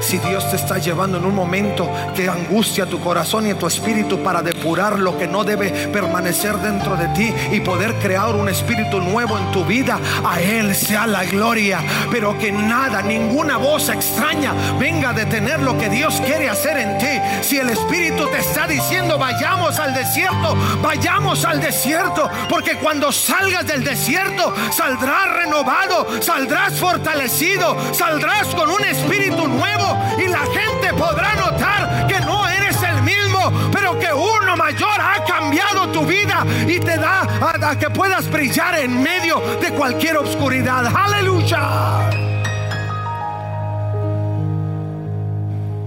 Si 0.05 0.19
Dios 0.19 0.47
te 0.51 0.57
está 0.57 0.77
llevando 0.77 1.17
en 1.17 1.25
un 1.25 1.33
momento 1.33 1.91
que 2.15 2.29
angustia 2.29 2.85
tu 2.85 2.99
corazón 2.99 3.49
y 3.49 3.55
tu 3.55 3.65
espíritu 3.65 4.21
para 4.21 4.43
depurar 4.43 4.99
lo 4.99 5.17
que 5.17 5.25
no 5.25 5.43
debe 5.43 5.71
permanecer 5.87 6.57
dentro 6.57 6.95
de 6.95 7.07
ti 7.07 7.33
y 7.51 7.59
poder 7.61 7.95
crear 7.95 8.35
un 8.35 8.47
espíritu 8.47 9.01
nuevo 9.01 9.35
en 9.35 9.51
tu 9.51 9.65
vida, 9.65 9.99
a 10.23 10.39
Él 10.39 10.75
sea 10.75 11.07
la 11.07 11.25
gloria. 11.25 11.79
Pero 12.11 12.37
que 12.37 12.51
nada, 12.51 13.01
ninguna 13.01 13.57
voz 13.57 13.89
extraña 13.89 14.53
venga 14.79 15.09
a 15.09 15.13
detener 15.13 15.59
lo 15.63 15.75
que 15.75 15.89
Dios 15.89 16.21
quiere 16.23 16.51
hacer 16.51 16.77
en 16.77 16.99
ti. 16.99 17.19
Si 17.41 17.57
el 17.57 17.71
espíritu 17.71 18.27
te 18.27 18.37
está 18.37 18.67
diciendo 18.67 19.17
vayamos 19.17 19.79
al 19.79 19.95
desierto, 19.95 20.55
vayamos 20.83 21.45
al 21.45 21.59
desierto. 21.59 22.29
Porque 22.47 22.75
cuando 22.75 23.11
salgas 23.11 23.65
del 23.65 23.83
desierto, 23.83 24.53
saldrás 24.71 25.33
renovado, 25.33 26.21
saldrás 26.21 26.73
fortalecido, 26.75 27.75
saldrás 27.91 28.53
con 28.53 28.69
un 28.69 28.85
espíritu 28.85 29.47
nuevo 29.47 29.94
y 30.17 30.27
la 30.27 30.39
gente 30.39 30.93
podrá 30.97 31.35
notar 31.35 32.07
que 32.07 32.19
no 32.21 32.47
eres 32.47 32.77
el 32.83 33.01
mismo, 33.01 33.51
pero 33.71 33.97
que 33.99 34.13
uno 34.13 34.55
mayor 34.55 34.99
ha 34.99 35.23
cambiado 35.23 35.87
tu 35.89 36.05
vida 36.05 36.45
y 36.67 36.79
te 36.79 36.97
da 36.97 37.21
a, 37.21 37.77
que 37.77 37.89
puedas 37.89 38.29
brillar 38.29 38.79
en 38.79 39.01
medio 39.01 39.41
de 39.61 39.71
cualquier 39.71 40.17
oscuridad. 40.17 40.85
Aleluya. 40.85 42.09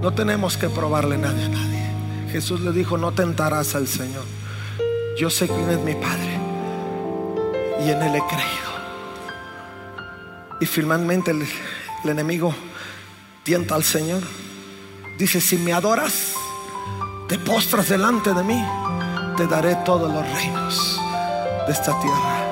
No 0.00 0.12
tenemos 0.12 0.56
que 0.56 0.68
probarle 0.68 1.18
nada 1.18 1.44
a 1.44 1.48
nadie. 1.48 1.90
Jesús 2.30 2.60
le 2.60 2.72
dijo, 2.72 2.98
no 2.98 3.12
tentarás 3.12 3.74
al 3.74 3.88
Señor. 3.88 4.24
Yo 5.18 5.30
sé 5.30 5.48
quién 5.48 5.68
es 5.70 5.78
mi 5.80 5.94
Padre 5.94 6.38
y 7.84 7.90
en 7.90 8.02
Él 8.02 8.14
he 8.14 8.20
creído. 8.20 8.68
Y 10.60 10.66
finalmente 10.66 11.30
el 11.32 11.46
enemigo 12.04 12.54
tienta 13.48 13.76
al 13.76 13.82
Señor. 13.82 14.20
Dice, 15.16 15.40
si 15.40 15.56
me 15.56 15.72
adoras, 15.72 16.34
te 17.28 17.38
postras 17.38 17.88
delante 17.88 18.34
de 18.34 18.42
mí, 18.42 18.62
te 19.38 19.46
daré 19.46 19.74
todos 19.86 20.12
los 20.12 20.22
reinos 20.34 21.00
de 21.66 21.72
esta 21.72 21.98
tierra. 21.98 22.44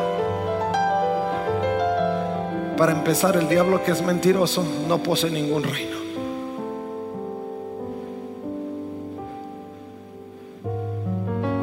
Para 2.79 2.93
empezar, 2.93 3.37
el 3.37 3.47
diablo 3.47 3.85
que 3.85 3.93
es 3.93 4.01
mentiroso 4.01 4.67
no 4.89 5.03
posee 5.03 5.31
ningún 5.31 5.65
reino. 5.65 5.99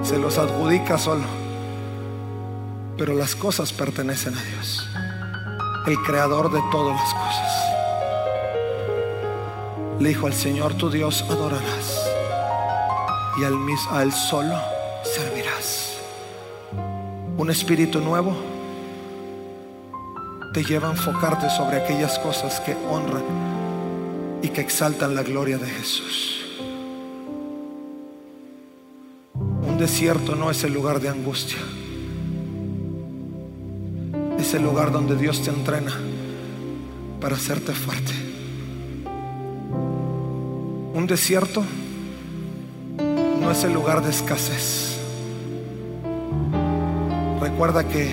Se 0.03 0.19
los 0.19 0.37
adjudica 0.37 0.99
solo. 0.99 1.25
Pero 2.99 3.15
las 3.15 3.35
cosas 3.35 3.73
pertenecen 3.73 4.35
a 4.37 4.43
Dios, 4.43 4.87
el 5.87 5.97
creador 6.03 6.51
de 6.51 6.61
todas 6.71 6.95
las 6.95 7.13
cosas. 7.15 7.72
Le 9.99 10.10
dijo 10.10 10.27
al 10.27 10.34
Señor 10.34 10.73
tu 10.73 10.89
Dios 10.89 11.23
adorarás 11.29 12.13
y 13.39 13.43
al 13.43 13.53
a 13.91 14.03
Él 14.03 14.12
solo 14.12 14.56
servirás. 15.03 15.97
Un 17.38 17.49
espíritu 17.49 17.99
nuevo 17.99 18.36
te 20.53 20.63
lleva 20.63 20.89
a 20.89 20.91
enfocarte 20.91 21.49
sobre 21.49 21.77
aquellas 21.77 22.19
cosas 22.19 22.60
que 22.60 22.75
honran 22.89 23.23
y 24.43 24.49
que 24.49 24.62
exaltan 24.62 25.15
la 25.15 25.23
gloria 25.23 25.58
de 25.58 25.67
Jesús. 25.67 26.45
Un 29.34 29.77
desierto 29.79 30.36
no 30.36 30.51
es 30.51 30.63
el 30.63 30.73
lugar 30.73 30.99
de 30.99 31.10
angustia. 31.10 31.58
Es 34.38 34.53
el 34.53 34.62
lugar 34.62 34.91
donde 34.91 35.15
Dios 35.15 35.41
te 35.41 35.49
entrena 35.49 35.93
para 37.19 37.36
hacerte 37.36 37.73
fuerte. 37.73 38.32
Un 40.93 41.08
desierto 41.08 41.63
no 43.41 43.51
es 43.51 43.63
el 43.63 43.73
lugar 43.73 44.03
de 44.03 44.12
escasez. 44.12 44.99
Recuerda 47.41 47.88
que 47.88 48.12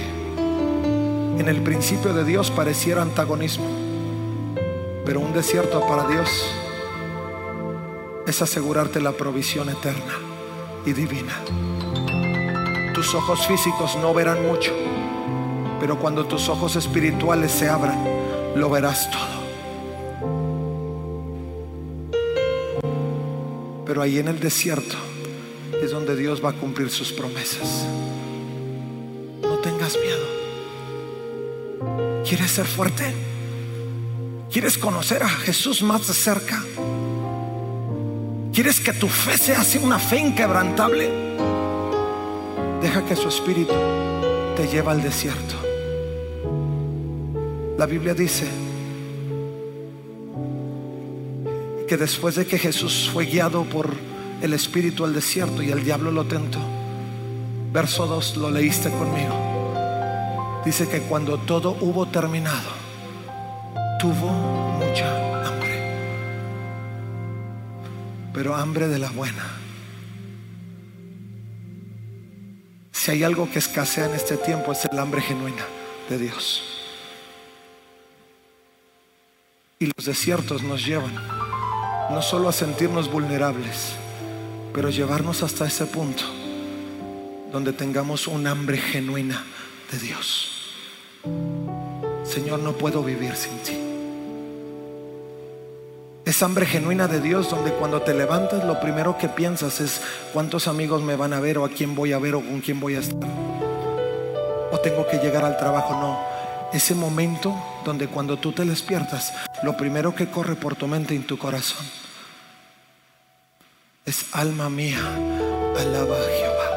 en 1.39 1.47
el 1.47 1.61
principio 1.63 2.15
de 2.15 2.25
Dios 2.25 2.51
pareciera 2.51 3.03
antagonismo. 3.03 3.67
Pero 5.05 5.21
un 5.21 5.35
desierto 5.35 5.87
para 5.87 6.07
Dios 6.09 6.29
es 8.27 8.41
asegurarte 8.41 8.99
la 9.01 9.13
provisión 9.13 9.69
eterna 9.69 10.15
y 10.87 10.95
divina. 10.95 11.35
Tus 12.95 13.15
ojos 13.15 13.47
físicos 13.47 13.99
no 14.01 14.15
verán 14.15 14.47
mucho, 14.47 14.73
pero 15.81 15.99
cuando 15.99 16.25
tus 16.25 16.49
ojos 16.49 16.77
espirituales 16.77 17.53
se 17.53 17.69
abran, 17.69 18.03
lo 18.55 18.71
verás 18.71 19.11
todo. 19.11 19.40
Pero 23.91 24.03
ahí 24.03 24.21
en 24.21 24.29
el 24.29 24.39
desierto 24.39 24.95
es 25.83 25.91
donde 25.91 26.15
Dios 26.15 26.41
va 26.45 26.51
a 26.51 26.53
cumplir 26.53 26.91
sus 26.91 27.11
promesas. 27.11 27.89
No 29.43 29.59
tengas 29.59 29.99
miedo. 29.99 30.25
¿Quieres 32.25 32.53
ser 32.53 32.67
fuerte? 32.67 33.13
¿Quieres 34.49 34.79
conocer 34.79 35.25
a 35.25 35.29
Jesús 35.29 35.83
más 35.83 36.07
de 36.07 36.15
cerca? 36.15 36.63
¿Quieres 38.53 38.79
que 38.79 38.93
tu 38.93 39.09
fe 39.09 39.37
sea 39.37 39.63
así 39.63 39.79
una 39.79 39.99
fe 39.99 40.21
inquebrantable? 40.21 41.11
Deja 42.81 43.05
que 43.05 43.17
su 43.17 43.27
espíritu 43.27 43.75
te 44.55 44.69
lleve 44.69 44.89
al 44.89 45.03
desierto. 45.03 45.57
La 47.77 47.87
Biblia 47.87 48.15
dice 48.15 48.47
que 51.91 51.97
después 51.97 52.37
de 52.37 52.47
que 52.47 52.57
Jesús 52.57 53.11
fue 53.13 53.27
guiado 53.27 53.65
por 53.65 53.93
el 54.43 54.53
espíritu 54.53 55.05
al 55.05 55.13
desierto 55.13 55.61
y 55.61 55.73
el 55.73 55.83
diablo 55.83 56.13
lo 56.13 56.25
tentó, 56.25 56.61
verso 57.73 58.07
2 58.07 58.37
lo 58.37 58.49
leíste 58.49 58.91
conmigo. 58.91 60.63
Dice 60.65 60.89
que 60.89 61.01
cuando 61.01 61.37
todo 61.39 61.77
hubo 61.81 62.07
terminado, 62.07 62.71
tuvo 63.99 64.31
mucha 64.79 65.45
hambre, 65.45 65.97
pero 68.33 68.55
hambre 68.55 68.87
de 68.87 68.99
la 69.01 69.11
buena. 69.11 69.45
Si 72.93 73.11
hay 73.11 73.25
algo 73.25 73.51
que 73.51 73.59
escasea 73.59 74.07
en 74.07 74.15
este 74.15 74.37
tiempo 74.37 74.71
es 74.71 74.85
el 74.85 74.97
hambre 74.97 75.23
genuina 75.23 75.67
de 76.09 76.19
Dios. 76.19 76.63
Y 79.81 79.87
los 79.87 80.07
desiertos 80.07 80.63
nos 80.63 80.87
llevan 80.87 81.40
no 82.11 82.23
solo 82.23 82.49
a 82.49 82.53
sentirnos 82.53 83.11
vulnerables, 83.11 83.93
pero 84.75 84.91
llevarnos 84.91 85.43
hasta 85.45 85.67
ese 85.67 85.87
punto 85.87 86.25
donde 87.53 87.73
tengamos 87.73 88.27
un 88.27 88.47
hambre 88.47 88.79
genuina 88.79 89.45
de 89.91 89.99
Dios. 89.99 90.75
Señor, 92.25 92.61
no 92.61 92.73
puedo 92.73 93.03
vivir 93.03 93.35
sin 93.35 93.57
ti. 93.59 93.79
Es 96.25 96.43
hambre 96.43 96.67
genuina 96.67 97.09
de 97.09 97.21
Dios 97.21 97.49
donde 97.51 97.73
cuando 97.73 98.03
te 98.03 98.15
levantas 98.15 98.65
lo 98.65 98.81
primero 98.81 99.17
que 99.17 99.29
piensas 99.29 99.81
es 99.81 100.01
cuántos 100.33 100.69
amigos 100.69 101.03
me 101.03 101.17
van 101.17 101.33
a 101.33 101.41
ver 101.41 101.59
o 101.59 101.65
a 101.65 101.71
quién 101.71 101.95
voy 101.95 102.13
a 102.13 102.19
ver 102.19 102.35
o 102.35 102.41
con 102.41 102.61
quién 102.61 102.81
voy 102.81 102.97
a 102.97 103.01
estar. 103.01 103.29
O 104.73 104.79
tengo 104.79 105.07
que 105.09 105.19
llegar 105.19 105.45
al 105.45 105.57
trabajo. 105.57 105.95
No, 105.95 106.21
ese 106.73 106.95
momento 106.95 107.57
donde 107.85 108.07
cuando 108.07 108.37
tú 108.37 108.53
te 108.53 108.65
despiertas, 108.65 109.33
lo 109.63 109.77
primero 109.77 110.15
que 110.15 110.31
corre 110.31 110.55
por 110.55 110.77
tu 110.77 110.87
mente 110.87 111.15
y 111.15 111.19
tu 111.21 111.37
corazón 111.37 112.00
es 114.11 114.27
alma 114.33 114.69
mía, 114.69 114.99
alaba 115.79 116.17
a 116.17 116.31
Jehová. 116.37 116.69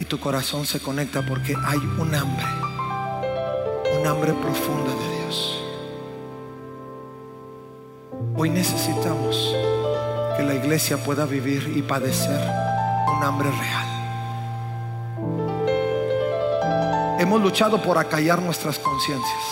Y 0.00 0.04
tu 0.04 0.20
corazón 0.20 0.66
se 0.66 0.80
conecta 0.80 1.22
porque 1.22 1.56
hay 1.64 1.78
un 1.78 2.14
hambre, 2.14 2.46
un 3.98 4.06
hambre 4.06 4.34
profunda 4.34 4.90
de 4.90 5.16
Dios. 5.16 5.64
Hoy 8.36 8.50
necesitamos 8.50 9.56
que 10.36 10.42
la 10.42 10.56
iglesia 10.56 10.98
pueda 10.98 11.24
vivir 11.24 11.72
y 11.74 11.80
padecer 11.80 12.38
un 13.16 13.24
hambre 13.24 13.48
real. 13.50 13.88
Hemos 17.18 17.40
luchado 17.40 17.80
por 17.80 17.96
acallar 17.96 18.42
nuestras 18.42 18.78
conciencias. 18.78 19.44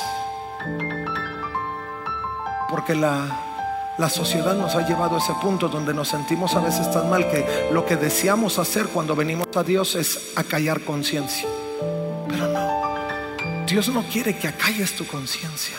Porque 2.68 2.94
la 2.94 3.49
la 3.98 4.08
sociedad 4.08 4.54
nos 4.54 4.74
ha 4.74 4.86
llevado 4.86 5.16
a 5.16 5.18
ese 5.18 5.34
punto 5.42 5.68
donde 5.68 5.92
nos 5.92 6.08
sentimos 6.08 6.54
a 6.54 6.60
veces 6.60 6.90
tan 6.90 7.10
mal 7.10 7.28
que 7.28 7.68
lo 7.72 7.84
que 7.84 7.96
deseamos 7.96 8.58
hacer 8.58 8.86
cuando 8.86 9.14
venimos 9.14 9.46
a 9.54 9.62
Dios 9.62 9.94
es 9.94 10.32
acallar 10.36 10.80
conciencia. 10.80 11.48
Pero 12.28 12.48
no, 12.48 13.66
Dios 13.66 13.88
no 13.88 14.02
quiere 14.04 14.38
que 14.38 14.48
acalles 14.48 14.94
tu 14.94 15.06
conciencia. 15.06 15.76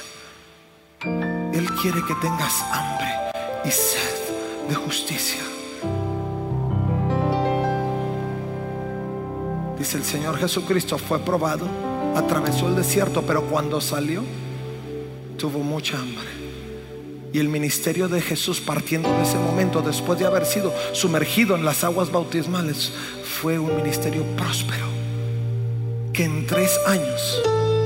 Él 1.04 1.67
quiere 1.82 2.04
que 2.06 2.13
tengas 2.15 2.62
hambre 2.71 3.10
y 3.65 3.71
sed 3.71 4.69
de 4.69 4.76
justicia. 4.76 5.41
Dice 9.80 9.97
el 9.97 10.04
Señor 10.04 10.38
Jesucristo 10.38 11.00
fue 11.00 11.17
probado, 11.19 11.65
atravesó 12.15 12.67
el 12.67 12.76
desierto, 12.76 13.24
pero 13.24 13.41
cuando 13.45 13.82
salió 13.82 14.24
tuvo 15.39 15.60
mucha 15.60 15.97
hambre. 15.97 16.40
Y 17.34 17.39
el 17.39 17.48
ministerio 17.48 18.10
de 18.10 18.22
Jesús 18.22 18.60
partiendo 18.60 19.10
de 19.10 19.24
ese 19.24 19.38
momento, 19.38 19.82
después 19.82 20.20
de 20.20 20.26
haber 20.26 20.46
sido 20.46 20.74
sumergido 20.94 21.56
en 21.56 21.63
las 21.63 21.84
aguas 21.84 22.12
bautismales, 22.12 22.91
fue 23.24 23.58
un 23.58 23.76
ministerio 23.78 24.24
próspero, 24.36 24.86
que 26.13 26.26
en 26.26 26.46
tres 26.46 26.78
años 26.86 27.41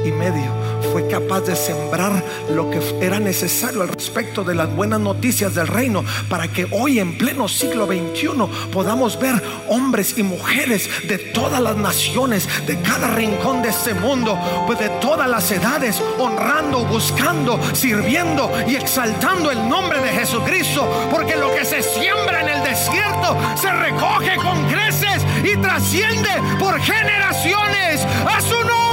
y 0.05 0.11
medio 0.11 0.51
fue 0.91 1.07
capaz 1.07 1.41
de 1.41 1.55
sembrar 1.55 2.23
lo 2.49 2.69
que 2.69 2.79
era 3.01 3.19
necesario 3.19 3.81
al 3.81 3.89
respecto 3.89 4.43
de 4.43 4.55
las 4.55 4.73
buenas 4.73 4.99
noticias 4.99 5.53
del 5.53 5.67
reino 5.67 6.05
para 6.29 6.47
que 6.47 6.67
hoy 6.71 6.99
en 6.99 7.17
pleno 7.17 7.47
siglo 7.47 7.85
XXI 7.85 8.29
podamos 8.71 9.19
ver 9.19 9.41
hombres 9.67 10.17
y 10.17 10.23
mujeres 10.23 10.89
de 11.07 11.17
todas 11.17 11.59
las 11.61 11.75
naciones, 11.75 12.47
de 12.65 12.79
cada 12.81 13.09
rincón 13.09 13.61
de 13.61 13.69
este 13.69 13.93
mundo, 13.93 14.39
pues 14.67 14.79
de 14.79 14.89
todas 15.01 15.29
las 15.29 15.51
edades, 15.51 16.01
honrando, 16.17 16.85
buscando, 16.85 17.59
sirviendo 17.73 18.49
y 18.67 18.75
exaltando 18.75 19.51
el 19.51 19.67
nombre 19.67 19.99
de 19.99 20.09
Jesucristo, 20.09 20.87
porque 21.11 21.35
lo 21.35 21.53
que 21.53 21.65
se 21.65 21.81
siembra 21.81 22.41
en 22.41 22.49
el 22.49 22.63
desierto 22.63 23.35
se 23.59 23.71
recoge 23.71 24.35
con 24.37 24.65
creces 24.69 25.23
y 25.43 25.57
trasciende 25.57 26.29
por 26.59 26.79
generaciones 26.79 28.05
a 28.25 28.39
su 28.39 28.55
nombre. 28.55 28.84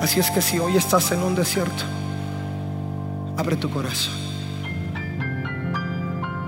Así 0.00 0.20
es 0.20 0.30
que 0.30 0.40
si 0.40 0.58
hoy 0.58 0.76
estás 0.76 1.10
en 1.12 1.22
un 1.22 1.34
desierto, 1.34 1.84
abre 3.36 3.56
tu 3.56 3.68
corazón 3.68 4.14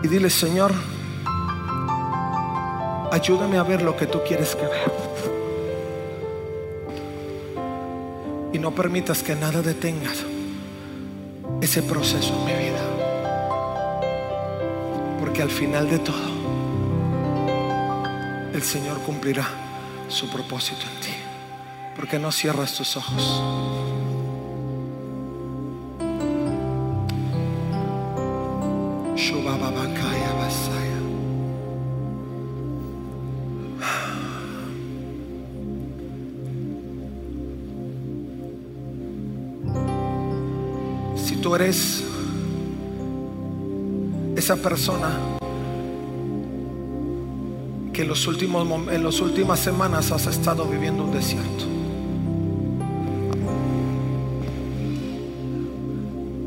y 0.02 0.08
dile, 0.08 0.30
Señor, 0.30 0.72
ayúdame 3.10 3.58
a 3.58 3.62
ver 3.62 3.82
lo 3.82 3.96
que 3.96 4.06
tú 4.06 4.20
quieres 4.26 4.56
que 4.56 4.62
vea. 4.62 4.86
Y 8.52 8.58
no 8.58 8.70
permitas 8.74 9.22
que 9.22 9.34
nada 9.34 9.60
detenga 9.60 10.10
ese 11.60 11.82
proceso 11.82 12.34
en 12.34 12.44
mi 12.46 12.64
vida. 12.64 12.80
Porque 15.20 15.42
al 15.42 15.50
final 15.50 15.90
de 15.90 15.98
todo, 15.98 16.39
el 18.60 18.66
Señor 18.66 19.00
cumplirá 19.00 19.48
su 20.08 20.28
propósito 20.28 20.82
en 20.82 21.00
ti. 21.00 21.14
Porque 21.96 22.18
no 22.18 22.30
cierras 22.30 22.74
tus 22.74 22.94
ojos? 22.94 23.42
Si 41.16 41.36
tú 41.36 41.54
eres 41.54 42.04
esa 44.36 44.56
persona 44.56 45.29
en 48.00 48.08
los 48.08 48.26
últimos 48.26 48.66
en 48.90 49.04
las 49.04 49.20
últimas 49.20 49.60
semanas 49.60 50.10
has 50.12 50.26
estado 50.26 50.64
viviendo 50.64 51.04
un 51.04 51.12
desierto. 51.12 51.64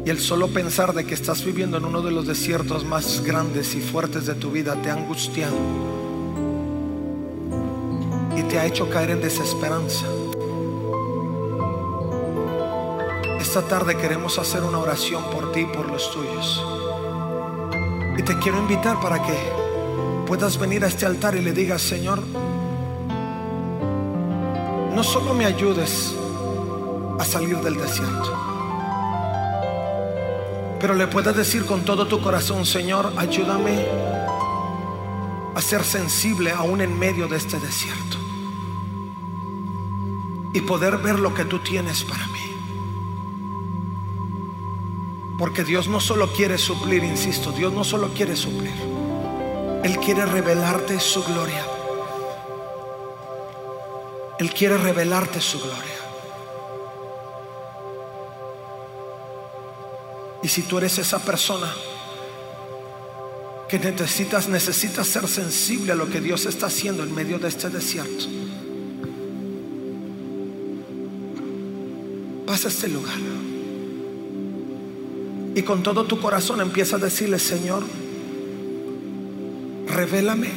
Y 0.06 0.10
el 0.10 0.20
solo 0.20 0.50
pensar 0.50 0.94
de 0.94 1.06
que 1.06 1.14
estás 1.14 1.46
viviendo 1.46 1.78
en 1.78 1.86
uno 1.86 2.02
de 2.02 2.12
los 2.12 2.28
desiertos 2.28 2.84
más 2.84 3.24
grandes 3.24 3.74
y 3.76 3.82
fuertes 3.82 4.26
de 4.26 4.36
tu 4.36 4.52
vida 4.52 4.76
te 4.82 4.90
ha 4.90 4.94
angustiado 4.94 5.56
y 8.36 8.44
te 8.44 8.60
ha 8.60 8.66
hecho 8.66 8.90
caer 8.90 9.12
en 9.12 9.22
desesperanza. 9.22 10.06
Esta 13.40 13.62
tarde 13.62 13.96
queremos 13.96 14.40
hacer 14.40 14.64
una 14.64 14.80
oración 14.80 15.24
por 15.32 15.52
ti 15.52 15.62
y 15.62 15.66
por 15.66 15.88
los 15.90 16.12
tuyos. 16.12 16.66
Y 18.18 18.24
te 18.24 18.38
quiero 18.40 18.58
invitar 18.60 19.00
para 19.00 19.22
que 19.22 19.63
puedas 20.26 20.58
venir 20.58 20.84
a 20.84 20.88
este 20.88 21.06
altar 21.06 21.36
y 21.36 21.42
le 21.42 21.54
digas, 21.54 21.82
Señor, 21.82 22.22
no 24.94 25.04
solo 25.04 25.34
me 25.34 25.46
ayudes 25.46 26.16
a 27.20 27.26
salir 27.26 27.58
del 27.58 27.78
desierto, 27.78 28.32
pero 30.80 30.94
le 30.96 31.08
puedas 31.08 31.36
decir 31.36 31.66
con 31.66 31.84
todo 31.84 32.08
tu 32.08 32.22
corazón, 32.22 32.66
Señor, 32.66 33.14
ayúdame 33.18 33.86
a 35.56 35.62
ser 35.62 35.84
sensible 35.84 36.52
aún 36.52 36.82
en 36.82 36.98
medio 36.98 37.28
de 37.28 37.38
este 37.38 37.60
desierto 37.60 38.18
y 40.54 40.62
poder 40.62 40.98
ver 40.98 41.20
lo 41.20 41.34
que 41.34 41.46
tú 41.46 41.60
tienes 41.60 42.04
para 42.04 42.28
mí. 42.28 42.40
Porque 45.38 45.64
Dios 45.64 45.88
no 45.88 46.00
solo 46.00 46.32
quiere 46.32 46.58
suplir, 46.58 47.04
insisto, 47.04 47.52
Dios 47.52 47.74
no 47.74 47.84
solo 47.84 48.10
quiere 48.14 48.36
suplir. 48.36 49.03
Él 49.84 49.98
quiere 49.98 50.26
revelarte 50.26 51.00
su 51.00 51.22
gloria. 51.24 51.66
Él 54.40 54.54
quiere 54.54 54.78
revelarte 54.78 55.42
su 55.42 55.60
gloria. 55.60 55.94
Y 60.42 60.48
si 60.48 60.62
tú 60.64 60.78
eres 60.78 60.98
esa 60.98 61.20
persona 61.20 61.74
que 63.68 63.80
necesitas, 63.80 64.48
necesitas 64.48 65.08
ser 65.08 65.28
sensible 65.28 65.94
a 65.94 65.96
lo 65.96 66.10
que 66.10 66.22
Dios 66.22 66.46
está 66.46 66.68
haciendo 66.68 67.04
en 67.04 67.14
medio 67.14 67.40
de 67.40 67.48
este 67.48 67.70
desierto, 67.70 68.26
pasa 72.46 72.68
a 72.68 72.72
este 72.72 72.88
lugar. 72.88 73.18
Y 75.56 75.62
con 75.62 75.84
todo 75.84 76.06
tu 76.06 76.20
corazón 76.20 76.62
empieza 76.62 76.96
a 76.96 77.00
decirle, 77.00 77.40
Señor, 77.40 77.84
revélame 79.88 80.50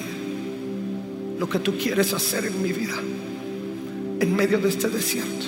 lo 1.38 1.48
que 1.48 1.58
tú 1.58 1.76
quieres 1.76 2.12
hacer 2.12 2.46
en 2.46 2.62
mi 2.62 2.72
vida, 2.72 2.96
en 4.20 4.34
medio 4.34 4.58
de 4.58 4.68
este 4.68 4.88
desierto. 4.88 5.46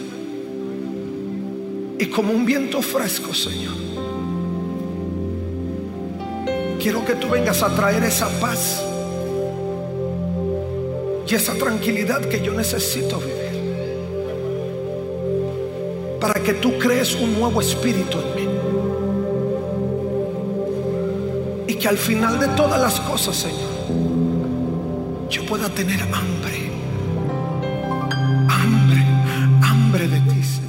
Y 1.98 2.06
como 2.06 2.32
un 2.32 2.44
viento 2.44 2.80
fresco, 2.80 3.34
Señor, 3.34 3.74
quiero 6.80 7.04
que 7.04 7.14
tú 7.14 7.28
vengas 7.28 7.62
a 7.62 7.74
traer 7.74 8.04
esa 8.04 8.28
paz 8.40 8.82
y 11.28 11.34
esa 11.34 11.54
tranquilidad 11.54 12.20
que 12.20 12.40
yo 12.40 12.52
necesito 12.54 13.18
vivir. 13.18 13.38
Para 16.20 16.42
que 16.42 16.54
tú 16.54 16.78
crees 16.78 17.14
un 17.14 17.38
nuevo 17.38 17.60
espíritu 17.60 18.18
en 18.18 18.34
mí. 18.36 18.47
Que 21.78 21.88
al 21.88 21.98
final 21.98 22.40
de 22.40 22.48
todas 22.48 22.80
las 22.80 23.00
cosas, 23.00 23.36
Señor, 23.36 23.58
yo 25.30 25.46
pueda 25.46 25.68
tener 25.68 26.00
hambre. 26.02 26.72
Hambre, 28.48 29.06
hambre 29.62 30.08
de 30.08 30.20
ti, 30.20 30.42
Señor. 30.42 30.68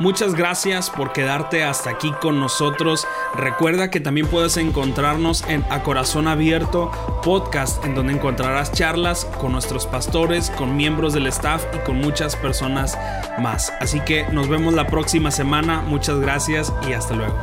Muchas 0.00 0.34
gracias 0.34 0.90
por 0.90 1.12
quedarte 1.12 1.64
hasta 1.64 1.90
aquí 1.90 2.12
con 2.20 2.40
nosotros. 2.40 3.06
Recuerda 3.34 3.90
que 3.90 4.00
también 4.00 4.26
puedes 4.26 4.56
encontrarnos 4.56 5.44
en 5.48 5.64
A 5.70 5.82
Corazón 5.82 6.28
Abierto 6.28 6.90
podcast, 7.22 7.82
en 7.84 7.94
donde 7.94 8.12
encontrarás 8.12 8.72
charlas 8.72 9.24
con 9.40 9.52
nuestros 9.52 9.86
pastores, 9.86 10.50
con 10.50 10.76
miembros 10.76 11.14
del 11.14 11.26
staff 11.28 11.64
y 11.74 11.78
con 11.86 11.96
muchas 11.96 12.36
personas 12.36 12.98
más. 13.38 13.72
Así 13.80 14.00
que 14.00 14.26
nos 14.30 14.48
vemos 14.48 14.74
la 14.74 14.86
próxima 14.88 15.30
semana. 15.30 15.80
Muchas 15.80 16.18
gracias 16.20 16.72
y 16.86 16.92
hasta 16.92 17.14
luego. 17.14 17.34